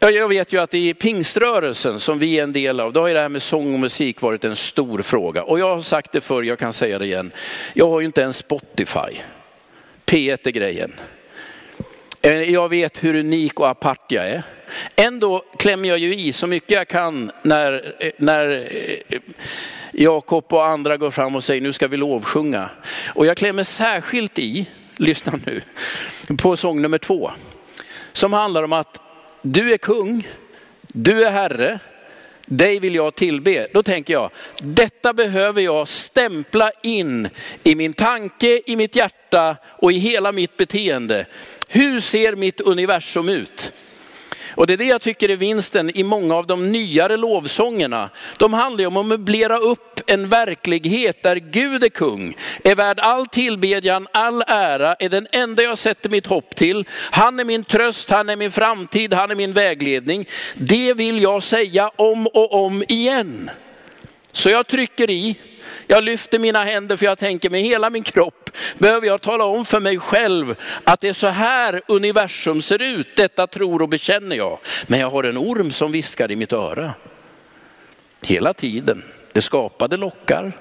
Jag 0.01 0.29
vet 0.29 0.53
ju 0.53 0.61
att 0.61 0.75
i 0.75 0.94
pingströrelsen 0.94 2.01
som 2.01 2.18
vi 2.18 2.38
är 2.38 2.42
en 2.42 2.53
del 2.53 2.81
av, 2.81 2.92
då 2.92 3.01
har 3.01 3.09
ju 3.09 3.14
det 3.14 3.21
här 3.21 3.29
med 3.29 3.42
sång 3.42 3.75
och 3.75 3.81
musik 3.81 4.21
varit 4.21 4.44
en 4.44 4.57
stor 4.57 5.03
fråga. 5.03 5.42
Och 5.42 5.61
jag 5.61 5.75
har 5.75 5.83
sagt 5.83 6.12
det 6.12 6.21
förr, 6.21 6.42
jag 6.42 6.59
kan 6.59 6.73
säga 6.73 6.99
det 6.99 7.07
igen. 7.07 7.33
Jag 7.73 7.88
har 7.88 8.01
ju 8.01 8.07
inte 8.07 8.21
ens 8.21 8.37
Spotify. 8.37 9.21
P1 10.07 10.38
är 10.44 10.51
grejen. 10.51 10.92
Eh, 12.23 12.42
jag 12.42 12.68
vet 12.68 13.05
hur 13.05 13.14
unik 13.14 13.61
och 13.61 13.68
apart 13.68 14.12
jag 14.12 14.29
är. 14.29 14.42
Ändå 14.97 15.44
klämmer 15.59 15.88
jag 15.88 15.99
ju 15.99 16.14
i 16.14 16.33
så 16.33 16.47
mycket 16.47 16.71
jag 16.71 16.88
kan 16.88 17.31
när, 17.42 17.94
eh, 17.99 18.11
när 18.16 18.68
eh, 19.09 19.18
Jakob 19.92 20.44
och 20.49 20.66
andra 20.66 20.97
går 20.97 21.11
fram 21.11 21.37
och 21.37 21.44
säger 21.44 21.61
nu 21.61 21.73
ska 21.73 21.88
vi 21.88 21.97
lovsjunga. 21.97 22.71
Och 23.14 23.27
jag 23.27 23.37
klämmer 23.37 23.64
särskilt 23.64 24.38
i, 24.38 24.66
lyssna 24.99 25.41
nu, 25.47 25.63
på 26.37 26.57
sång 26.57 26.83
nummer 26.83 26.99
två. 26.99 27.31
Som 28.13 28.33
handlar 28.33 28.63
om 28.63 28.73
att 28.73 29.01
du 29.43 29.73
är 29.73 29.79
kung, 29.79 30.29
du 30.83 31.25
är 31.25 31.31
herre, 31.31 31.79
dig 32.47 32.79
vill 32.79 32.95
jag 32.95 33.15
tillbe. 33.15 33.67
Då 33.73 33.83
tänker 33.83 34.13
jag, 34.13 34.31
detta 34.59 35.13
behöver 35.13 35.63
jag 35.63 35.89
stämpla 35.89 36.71
in 36.83 37.29
i 37.63 37.75
min 37.75 37.93
tanke, 37.93 38.61
i 38.67 38.77
mitt 38.77 38.97
hjärta 38.97 39.57
och 39.65 39.93
i 39.93 39.99
hela 39.99 40.33
mitt 40.33 40.57
beteende. 40.57 41.27
Hur 41.69 42.01
ser 42.01 42.37
mitt 42.37 42.61
universum 42.61 43.29
ut? 43.29 43.73
Och 44.59 44.66
det 44.66 44.73
är 44.73 44.77
det 44.77 44.85
jag 44.85 45.03
tycker 45.03 45.29
är 45.29 45.37
vinsten 45.37 45.99
i 45.99 46.03
många 46.03 46.35
av 46.35 46.47
de 46.47 46.73
nyare 46.73 47.16
lovsångerna. 47.16 48.11
De 48.37 48.53
handlar 48.53 48.81
ju 48.81 48.87
om 48.87 48.97
att 48.97 49.07
möblera 49.07 49.59
upp 49.59 50.01
en 50.07 50.29
verklighet 50.29 51.23
där 51.23 51.37
Gud 51.37 51.85
är 51.85 51.88
kung, 51.88 52.37
är 52.64 52.75
värd 52.75 53.01
all 53.01 53.27
tillbedjan, 53.27 54.07
all 54.12 54.42
ära, 54.47 54.94
är 54.94 55.09
den 55.09 55.27
enda 55.33 55.62
jag 55.62 55.79
sätter 55.79 56.11
mitt 56.11 56.27
hopp 56.27 56.57
till. 56.57 56.85
Han 57.11 57.40
är 57.40 57.44
min 57.44 57.64
tröst, 57.64 58.11
han 58.11 58.29
är 58.29 58.37
min 58.37 58.53
framtid, 58.53 59.14
han 59.14 59.31
är 59.31 59.35
min 59.35 59.53
vägledning. 59.53 60.27
Det 60.55 60.92
vill 60.92 61.23
jag 61.23 61.42
säga 61.42 61.90
om 61.97 62.27
och 62.27 62.64
om 62.64 62.83
igen. 62.88 63.51
Så 64.33 64.51
jag 64.51 64.66
trycker 64.66 65.11
i, 65.11 65.37
jag 65.90 66.05
lyfter 66.05 66.38
mina 66.38 66.64
händer 66.64 66.96
för 66.96 67.07
jag 67.07 67.18
tänker 67.18 67.51
med 67.51 67.62
hela 67.62 67.90
min 67.90 68.03
kropp 68.03 68.51
behöver 68.79 69.07
jag 69.07 69.20
tala 69.20 69.44
om 69.44 69.64
för 69.64 69.81
mig 69.81 69.98
själv 69.98 70.57
att 70.85 71.01
det 71.01 71.09
är 71.09 71.12
så 71.12 71.27
här 71.27 71.83
universum 71.87 72.62
ser 72.62 72.83
ut. 72.83 73.16
Detta 73.16 73.46
tror 73.46 73.83
och 73.83 73.88
bekänner 73.88 74.37
jag. 74.37 74.59
Men 74.87 75.01
jag 75.01 75.11
har 75.11 75.24
en 75.24 75.38
orm 75.38 75.70
som 75.70 75.92
viskar 75.92 76.31
i 76.31 76.37
mitt 76.37 76.53
öra. 76.53 76.94
Hela 78.22 78.55
tiden. 78.55 79.05
Det 79.33 79.42
skapade 79.42 79.96
lockar. 79.96 80.53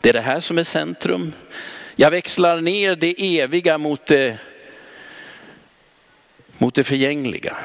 Det 0.00 0.08
är 0.08 0.12
det 0.12 0.20
här 0.20 0.40
som 0.40 0.58
är 0.58 0.64
centrum. 0.64 1.32
Jag 1.96 2.10
växlar 2.10 2.60
ner 2.60 2.96
det 2.96 3.40
eviga 3.40 3.78
mot 3.78 4.06
det, 4.06 4.38
mot 6.58 6.74
det 6.74 6.84
förgängliga. 6.84 7.56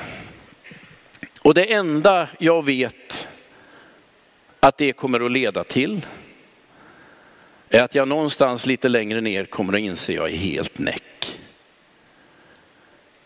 Och 1.42 1.54
det 1.54 1.74
enda 1.74 2.28
jag 2.40 2.66
vet 2.66 3.28
att 4.60 4.78
det 4.78 4.94
kommer 4.94 5.26
att 5.26 5.32
leda 5.32 5.64
till 5.64 6.02
är 7.70 7.82
att 7.82 7.96
jag 7.96 8.08
någonstans 8.08 8.66
lite 8.66 8.90
längre 8.90 9.22
ner 9.22 9.46
kommer 9.46 9.74
att 9.74 9.80
inse 9.80 10.12
att 10.12 10.16
jag 10.16 10.32
är 10.32 10.38
helt 10.38 10.80
näck. 10.80 11.40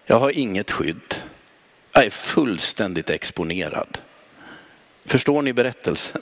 Jag 0.06 0.20
har 0.20 0.30
inget 0.30 0.72
skydd. 0.72 1.16
Jag 1.92 2.06
är 2.06 2.10
fullständigt 2.10 3.10
exponerad. 3.10 3.98
Förstår 5.06 5.42
ni 5.42 5.54
berättelsen? 5.54 6.22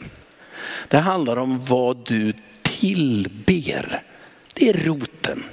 Det 0.87 0.97
handlar 0.97 1.37
om 1.37 1.65
vad 1.65 1.97
du 2.07 2.33
tillber. 2.61 4.03
Det 4.53 4.69
är 4.69 4.73
roten. 4.73 5.43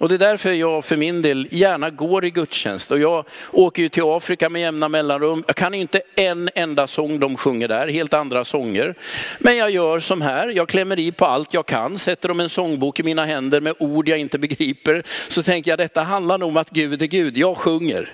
Och 0.00 0.08
det 0.08 0.14
är 0.14 0.18
därför 0.18 0.52
jag 0.52 0.84
för 0.84 0.96
min 0.96 1.22
del 1.22 1.48
gärna 1.50 1.90
går 1.90 2.24
i 2.24 2.30
gudstjänst. 2.30 2.90
Och 2.90 2.98
jag 2.98 3.24
åker 3.52 3.82
ju 3.82 3.88
till 3.88 4.02
Afrika 4.02 4.48
med 4.48 4.62
jämna 4.62 4.88
mellanrum. 4.88 5.44
Jag 5.46 5.56
kan 5.56 5.74
inte 5.74 6.02
en 6.14 6.50
enda 6.54 6.86
sång 6.86 7.20
de 7.20 7.36
sjunger 7.36 7.68
där, 7.68 7.88
helt 7.88 8.14
andra 8.14 8.44
sånger. 8.44 8.94
Men 9.38 9.56
jag 9.56 9.70
gör 9.70 10.00
som 10.00 10.22
här, 10.22 10.48
jag 10.48 10.68
klämmer 10.68 10.98
i 10.98 11.12
på 11.12 11.24
allt 11.24 11.54
jag 11.54 11.66
kan, 11.66 11.98
sätter 11.98 12.28
de 12.28 12.40
en 12.40 12.48
sångbok 12.48 13.00
i 13.00 13.02
mina 13.02 13.24
händer 13.24 13.60
med 13.60 13.74
ord 13.78 14.08
jag 14.08 14.18
inte 14.18 14.38
begriper. 14.38 15.02
Så 15.28 15.42
tänker 15.42 15.70
jag 15.70 15.78
detta 15.78 16.02
handlar 16.02 16.38
nog 16.38 16.48
om 16.48 16.56
att 16.56 16.70
Gud 16.70 17.02
är 17.02 17.06
Gud, 17.06 17.36
jag 17.36 17.56
sjunger. 17.56 18.08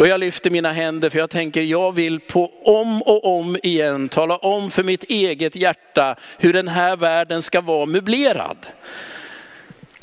Och 0.00 0.08
jag 0.08 0.20
lyfter 0.20 0.50
mina 0.50 0.72
händer 0.72 1.10
för 1.10 1.18
jag 1.18 1.30
tänker 1.30 1.62
jag 1.62 1.92
vill 1.92 2.20
på 2.20 2.52
om 2.64 3.02
och 3.02 3.38
om 3.38 3.56
igen 3.62 4.08
tala 4.08 4.36
om 4.36 4.70
för 4.70 4.82
mitt 4.82 5.04
eget 5.04 5.56
hjärta 5.56 6.16
hur 6.38 6.52
den 6.52 6.68
här 6.68 6.96
världen 6.96 7.42
ska 7.42 7.60
vara 7.60 7.86
möblerad. 7.86 8.56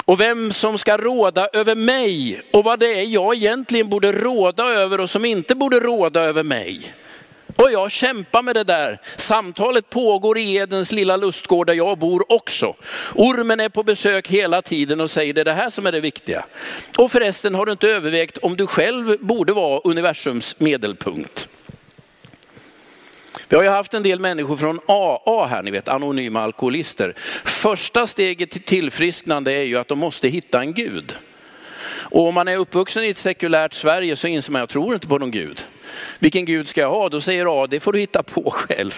Och 0.05 0.19
vem 0.19 0.53
som 0.53 0.77
ska 0.77 0.97
råda 0.97 1.47
över 1.53 1.75
mig 1.75 2.41
och 2.51 2.63
vad 2.63 2.79
det 2.79 2.99
är 2.99 3.03
jag 3.03 3.35
egentligen 3.35 3.89
borde 3.89 4.11
råda 4.11 4.63
över 4.63 4.99
och 4.99 5.09
som 5.09 5.25
inte 5.25 5.55
borde 5.55 5.79
råda 5.79 6.21
över 6.21 6.43
mig. 6.43 6.93
Och 7.55 7.71
jag 7.71 7.91
kämpar 7.91 8.41
med 8.41 8.55
det 8.55 8.63
där. 8.63 9.01
Samtalet 9.17 9.89
pågår 9.89 10.37
i 10.37 10.55
Edens 10.55 10.91
lilla 10.91 11.17
lustgård 11.17 11.67
där 11.67 11.73
jag 11.73 11.97
bor 11.97 12.31
också. 12.31 12.75
Ormen 13.15 13.59
är 13.59 13.69
på 13.69 13.83
besök 13.83 14.27
hela 14.27 14.61
tiden 14.61 15.01
och 15.01 15.11
säger 15.11 15.33
det 15.33 15.41
är 15.41 15.45
det 15.45 15.53
här 15.53 15.69
som 15.69 15.85
är 15.85 15.91
det 15.91 15.99
viktiga. 15.99 16.45
Och 16.97 17.11
förresten 17.11 17.55
har 17.55 17.65
du 17.65 17.71
inte 17.71 17.89
övervägt 17.89 18.37
om 18.37 18.55
du 18.57 18.67
själv 18.67 19.17
borde 19.19 19.53
vara 19.53 19.81
universums 19.83 20.59
medelpunkt. 20.59 21.47
Vi 23.53 23.57
har 23.57 23.63
ju 23.63 23.69
haft 23.69 23.93
en 23.93 24.03
del 24.03 24.19
människor 24.19 24.57
från 24.57 24.79
AA 24.85 25.45
här, 25.45 25.63
ni 25.63 25.71
vet 25.71 25.89
anonyma 25.89 26.41
alkoholister. 26.41 27.13
Första 27.45 28.07
steget 28.07 28.51
till 28.51 28.63
tillfrisknande 28.63 29.53
är 29.53 29.63
ju 29.63 29.77
att 29.77 29.87
de 29.87 29.99
måste 29.99 30.27
hitta 30.27 30.61
en 30.61 30.73
Gud. 30.73 31.15
Och 31.85 32.27
om 32.27 32.33
man 32.35 32.47
är 32.47 32.57
uppvuxen 32.57 33.03
i 33.03 33.09
ett 33.09 33.17
sekulärt 33.17 33.73
Sverige 33.73 34.15
så 34.15 34.27
inser 34.27 34.51
man, 34.51 34.59
jag 34.59 34.69
tror 34.69 34.93
inte 34.93 35.07
på 35.07 35.17
någon 35.17 35.31
Gud. 35.31 35.65
Vilken 36.19 36.45
Gud 36.45 36.67
ska 36.67 36.81
jag 36.81 36.89
ha? 36.89 37.09
Då 37.09 37.21
säger 37.21 37.63
A, 37.63 37.67
det 37.67 37.79
får 37.79 37.93
du 37.93 37.99
hitta 37.99 38.23
på 38.23 38.51
själv. 38.51 38.93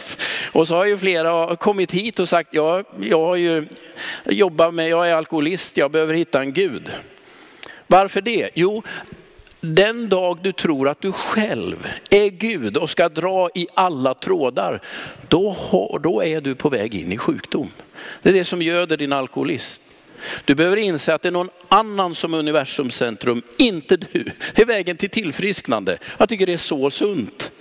Och 0.51 0.67
så 0.67 0.75
har 0.75 0.85
ju 0.85 0.97
flera 0.97 1.55
kommit 1.55 1.91
hit 1.91 2.19
och 2.19 2.29
sagt, 2.29 2.49
ja, 2.51 2.83
jag 3.01 3.25
har 3.25 3.35
ju 3.35 3.65
jobbat 4.25 4.73
med, 4.73 4.89
jag 4.89 5.09
är 5.09 5.13
alkoholist, 5.13 5.77
jag 5.77 5.91
behöver 5.91 6.13
hitta 6.13 6.41
en 6.41 6.53
Gud. 6.53 6.91
Varför 7.87 8.21
det? 8.21 8.49
Jo, 8.53 8.83
den 9.73 10.10
dag 10.10 10.39
du 10.41 10.51
tror 10.51 10.89
att 10.89 11.01
du 11.01 11.12
själv 11.12 11.88
är 12.10 12.28
Gud 12.28 12.78
och 12.78 12.89
ska 12.89 13.10
dra 13.10 13.49
i 13.56 13.67
alla 13.73 14.13
trådar, 14.13 14.82
då, 15.28 15.56
då 16.04 16.23
är 16.23 16.41
du 16.41 16.56
på 16.56 16.69
väg 16.69 16.95
in 16.95 17.12
i 17.12 17.17
sjukdom. 17.17 17.69
Det 18.21 18.30
är 18.30 18.34
det 18.34 18.45
som 18.45 18.62
göder 18.62 18.97
din 18.97 19.13
alkoholist. 19.13 19.82
Du 20.45 20.56
behöver 20.56 20.78
inse 20.78 21.13
att 21.13 21.21
det 21.21 21.30
är 21.30 21.32
någon 21.32 21.49
annan 21.67 22.15
som 22.15 22.34
är 22.34 22.38
universums 22.38 22.95
centrum, 22.95 23.41
inte 23.58 23.97
du. 23.97 24.32
Det 24.56 24.62
är 24.62 24.65
vägen 24.65 24.97
till 24.97 25.10
tillfrisknande. 25.10 25.97
Jag 26.17 26.30
tycker 26.30 26.45
det 26.45 26.54
är 26.54 26.58
så 26.58 26.89
sunt. 26.89 27.51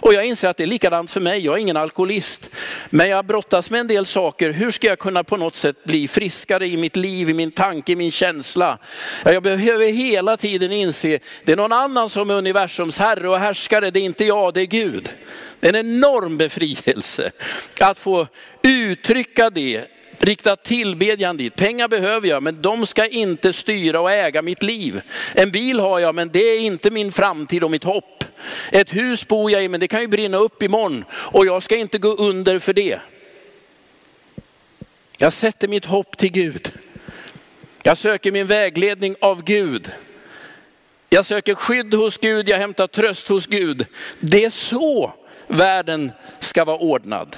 Och 0.00 0.14
jag 0.14 0.26
inser 0.26 0.48
att 0.48 0.56
det 0.56 0.62
är 0.62 0.66
likadant 0.66 1.10
för 1.10 1.20
mig, 1.20 1.44
jag 1.44 1.54
är 1.54 1.58
ingen 1.58 1.76
alkoholist. 1.76 2.50
Men 2.90 3.08
jag 3.08 3.24
brottas 3.24 3.70
med 3.70 3.80
en 3.80 3.86
del 3.86 4.06
saker. 4.06 4.50
Hur 4.50 4.70
ska 4.70 4.86
jag 4.86 4.98
kunna 4.98 5.24
på 5.24 5.36
något 5.36 5.56
sätt 5.56 5.84
bli 5.84 6.08
friskare 6.08 6.66
i 6.66 6.76
mitt 6.76 6.96
liv, 6.96 7.30
i 7.30 7.34
min 7.34 7.50
tanke, 7.50 7.92
i 7.92 7.96
min 7.96 8.12
känsla? 8.12 8.78
Jag 9.24 9.42
behöver 9.42 9.86
hela 9.86 10.36
tiden 10.36 10.72
inse, 10.72 11.18
det 11.44 11.52
är 11.52 11.56
någon 11.56 11.72
annan 11.72 12.10
som 12.10 12.30
är 12.30 12.34
universums 12.34 12.98
herre 12.98 13.28
och 13.28 13.38
härskare, 13.38 13.90
det 13.90 14.00
är 14.00 14.04
inte 14.04 14.24
jag, 14.24 14.54
det 14.54 14.60
är 14.60 14.66
Gud. 14.66 15.08
Det 15.60 15.68
är 15.68 15.74
en 15.74 15.86
enorm 15.86 16.36
befrielse 16.36 17.30
att 17.80 17.98
få 17.98 18.26
uttrycka 18.62 19.50
det 19.50 19.84
rikta 20.18 20.56
tillbedjan 20.56 21.36
dit. 21.36 21.56
Pengar 21.56 21.88
behöver 21.88 22.28
jag, 22.28 22.42
men 22.42 22.62
de 22.62 22.86
ska 22.86 23.06
inte 23.06 23.52
styra 23.52 24.00
och 24.00 24.12
äga 24.12 24.42
mitt 24.42 24.62
liv. 24.62 25.00
En 25.34 25.50
bil 25.50 25.80
har 25.80 25.98
jag, 25.98 26.14
men 26.14 26.28
det 26.28 26.38
är 26.38 26.60
inte 26.60 26.90
min 26.90 27.12
framtid 27.12 27.64
och 27.64 27.70
mitt 27.70 27.84
hopp. 27.84 28.17
Ett 28.72 28.96
hus 28.96 29.28
bor 29.28 29.50
jag 29.50 29.64
i, 29.64 29.68
men 29.68 29.80
det 29.80 29.88
kan 29.88 30.00
ju 30.00 30.08
brinna 30.08 30.36
upp 30.36 30.62
imorgon 30.62 31.04
och 31.10 31.46
jag 31.46 31.62
ska 31.62 31.76
inte 31.76 31.98
gå 31.98 32.14
under 32.14 32.58
för 32.58 32.72
det. 32.72 33.00
Jag 35.16 35.32
sätter 35.32 35.68
mitt 35.68 35.84
hopp 35.84 36.16
till 36.16 36.32
Gud. 36.32 36.72
Jag 37.82 37.98
söker 37.98 38.32
min 38.32 38.46
vägledning 38.46 39.16
av 39.20 39.44
Gud. 39.44 39.90
Jag 41.10 41.26
söker 41.26 41.54
skydd 41.54 41.94
hos 41.94 42.18
Gud, 42.18 42.48
jag 42.48 42.58
hämtar 42.58 42.86
tröst 42.86 43.28
hos 43.28 43.46
Gud. 43.46 43.86
Det 44.20 44.44
är 44.44 44.50
så 44.50 45.12
världen 45.46 46.12
ska 46.40 46.64
vara 46.64 46.78
ordnad. 46.78 47.36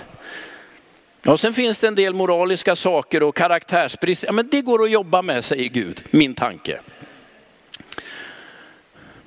Och 1.26 1.40
sen 1.40 1.54
finns 1.54 1.78
det 1.78 1.88
en 1.88 1.94
del 1.94 2.14
moraliska 2.14 2.76
saker 2.76 3.22
och 3.22 3.36
karaktärsbrister. 3.36 4.28
Ja, 4.28 4.32
men 4.32 4.48
det 4.48 4.62
går 4.62 4.82
att 4.82 4.90
jobba 4.90 5.22
med, 5.22 5.44
säger 5.44 5.68
Gud, 5.68 6.02
min 6.10 6.34
tanke. 6.34 6.80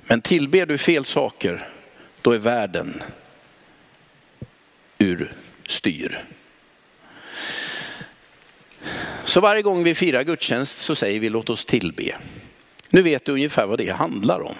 Men 0.06 0.20
tillber 0.20 0.66
du 0.66 0.78
fel 0.78 1.04
saker, 1.04 1.68
då 2.22 2.32
är 2.32 2.38
världen 2.38 3.02
ur 4.98 5.32
styr. 5.66 6.24
Så 9.24 9.40
varje 9.40 9.62
gång 9.62 9.84
vi 9.84 9.94
firar 9.94 10.22
gudstjänst 10.22 10.78
så 10.78 10.94
säger 10.94 11.20
vi 11.20 11.28
låt 11.28 11.50
oss 11.50 11.64
tillbe. 11.64 12.16
Nu 12.88 13.02
vet 13.02 13.24
du 13.24 13.32
ungefär 13.32 13.66
vad 13.66 13.78
det 13.78 13.90
handlar 13.90 14.40
om. 14.40 14.54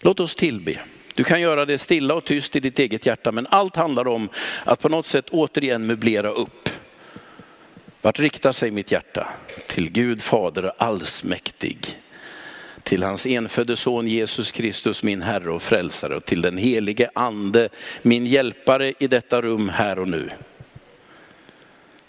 Låt 0.00 0.20
oss 0.20 0.34
tillbe. 0.34 0.78
Du 1.14 1.24
kan 1.24 1.40
göra 1.40 1.64
det 1.64 1.78
stilla 1.78 2.14
och 2.14 2.24
tyst 2.24 2.56
i 2.56 2.60
ditt 2.60 2.78
eget 2.78 3.06
hjärta, 3.06 3.32
men 3.32 3.46
allt 3.46 3.76
handlar 3.76 4.08
om 4.08 4.28
att 4.64 4.80
på 4.80 4.88
något 4.88 5.06
sätt 5.06 5.28
återigen 5.30 5.86
möblera 5.86 6.30
upp. 6.30 6.68
Vart 8.00 8.18
riktar 8.20 8.52
sig 8.52 8.70
mitt 8.70 8.92
hjärta? 8.92 9.28
Till 9.66 9.90
Gud 9.90 10.22
Fader 10.22 10.72
allsmäktig. 10.78 11.98
Till 12.82 13.02
hans 13.02 13.26
enfödde 13.26 13.76
son 13.76 14.08
Jesus 14.08 14.52
Kristus, 14.52 15.02
min 15.02 15.22
Herre 15.22 15.50
och 15.50 15.62
Frälsare, 15.62 16.16
och 16.16 16.24
till 16.24 16.42
den 16.42 16.58
helige 16.58 17.10
Ande, 17.14 17.68
min 18.02 18.26
hjälpare 18.26 18.92
i 18.98 19.06
detta 19.06 19.42
rum 19.42 19.68
här 19.68 19.98
och 19.98 20.08
nu. 20.08 20.30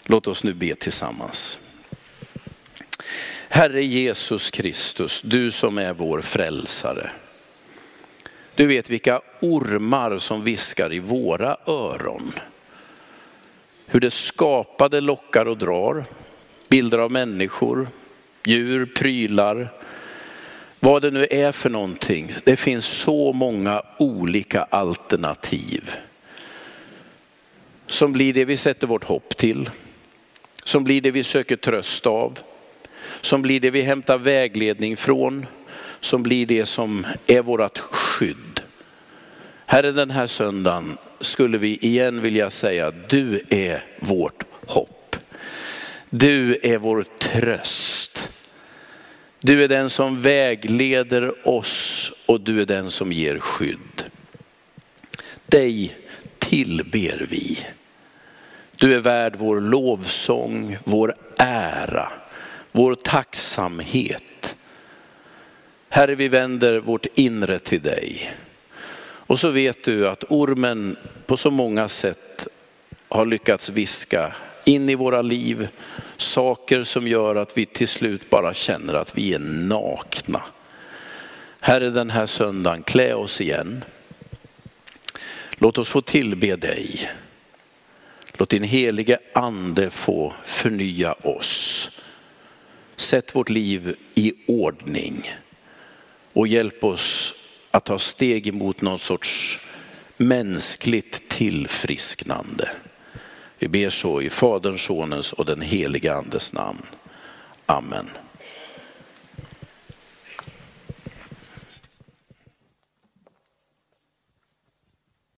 Låt 0.04 0.26
oss 0.26 0.44
nu 0.44 0.54
be 0.54 0.74
tillsammans. 0.74 1.58
Herre 3.48 3.84
Jesus 3.84 4.50
Kristus, 4.50 5.22
du 5.22 5.50
som 5.50 5.78
är 5.78 5.92
vår 5.92 6.20
frälsare. 6.20 7.10
Du 8.54 8.66
vet 8.66 8.90
vilka 8.90 9.20
ormar 9.40 10.18
som 10.18 10.44
viskar 10.44 10.92
i 10.92 10.98
våra 10.98 11.56
öron. 11.66 12.32
Hur 13.86 14.00
det 14.00 14.10
skapade 14.10 15.00
lockar 15.00 15.46
och 15.46 15.58
drar. 15.58 16.04
Bilder 16.68 16.98
av 16.98 17.10
människor, 17.10 17.88
djur, 18.44 18.86
prylar. 18.86 19.72
Vad 20.84 21.02
det 21.02 21.10
nu 21.10 21.26
är 21.30 21.52
för 21.52 21.70
någonting. 21.70 22.34
Det 22.44 22.56
finns 22.56 22.86
så 22.86 23.32
många 23.32 23.82
olika 23.98 24.62
alternativ. 24.62 25.90
Som 27.86 28.12
blir 28.12 28.32
det 28.32 28.44
vi 28.44 28.56
sätter 28.56 28.86
vårt 28.86 29.04
hopp 29.04 29.36
till. 29.36 29.70
Som 30.64 30.84
blir 30.84 31.00
det 31.00 31.10
vi 31.10 31.22
söker 31.22 31.56
tröst 31.56 32.06
av. 32.06 32.38
Som 33.20 33.42
blir 33.42 33.60
det 33.60 33.70
vi 33.70 33.82
hämtar 33.82 34.18
vägledning 34.18 34.96
från 34.96 35.46
som 36.00 36.22
blir 36.22 36.46
det 36.46 36.66
som 36.66 37.06
är 37.26 37.42
vårt 37.42 37.78
skydd. 37.78 38.60
Herre, 39.66 39.92
den 39.92 40.10
här 40.10 40.26
söndagen 40.26 40.98
skulle 41.20 41.58
vi 41.58 41.76
igen 41.76 42.22
vilja 42.22 42.50
säga, 42.50 42.92
du 43.08 43.40
är 43.50 43.84
vårt 44.00 44.44
hopp. 44.66 45.16
Du 46.10 46.58
är 46.62 46.78
vår 46.78 47.04
tröst. 47.18 47.93
Du 49.46 49.64
är 49.64 49.68
den 49.68 49.90
som 49.90 50.20
vägleder 50.20 51.48
oss 51.48 52.12
och 52.26 52.40
du 52.40 52.60
är 52.60 52.66
den 52.66 52.90
som 52.90 53.12
ger 53.12 53.38
skydd. 53.38 54.04
Dig 55.46 55.96
tillber 56.38 57.26
vi. 57.30 57.58
Du 58.76 58.94
är 58.94 59.00
värd 59.00 59.34
vår 59.36 59.60
lovsång, 59.60 60.76
vår 60.84 61.14
ära, 61.36 62.12
vår 62.72 62.94
tacksamhet. 62.94 64.56
Herre, 65.88 66.14
vi 66.14 66.28
vänder 66.28 66.78
vårt 66.78 67.06
inre 67.14 67.58
till 67.58 67.82
dig. 67.82 68.30
Och 69.02 69.40
så 69.40 69.50
vet 69.50 69.84
du 69.84 70.08
att 70.08 70.24
ormen 70.28 70.96
på 71.26 71.36
så 71.36 71.50
många 71.50 71.88
sätt 71.88 72.48
har 73.08 73.26
lyckats 73.26 73.68
viska 73.68 74.34
in 74.64 74.88
i 74.88 74.94
våra 74.94 75.22
liv 75.22 75.68
saker 76.16 76.82
som 76.82 77.08
gör 77.08 77.36
att 77.36 77.58
vi 77.58 77.66
till 77.66 77.88
slut 77.88 78.30
bara 78.30 78.54
känner 78.54 78.94
att 78.94 79.18
vi 79.18 79.34
är 79.34 79.38
nakna. 79.38 80.42
Herre, 81.60 81.90
den 81.90 82.10
här 82.10 82.26
söndagen, 82.26 82.82
klä 82.82 83.14
oss 83.14 83.40
igen. 83.40 83.84
Låt 85.50 85.78
oss 85.78 85.88
få 85.88 86.00
tillbe 86.00 86.56
dig. 86.56 87.10
Låt 88.32 88.48
din 88.48 88.62
helige 88.62 89.18
ande 89.34 89.90
få 89.90 90.32
förnya 90.44 91.12
oss. 91.12 91.90
Sätt 92.96 93.34
vårt 93.34 93.48
liv 93.48 93.96
i 94.14 94.32
ordning 94.46 95.22
och 96.32 96.48
hjälp 96.48 96.84
oss 96.84 97.34
att 97.70 97.84
ta 97.84 97.98
steg 97.98 98.46
emot 98.46 98.82
någon 98.82 98.98
sorts 98.98 99.60
mänskligt 100.16 101.28
tillfrisknande. 101.28 102.70
Vi 103.64 103.68
ber 103.68 103.90
så 103.90 104.20
i 104.20 104.30
Faderns, 104.30 104.82
Sonens 104.82 105.32
och 105.32 105.44
den 105.44 105.60
helige 105.60 106.14
Andes 106.14 106.52
namn. 106.52 106.82
Amen. 107.66 108.10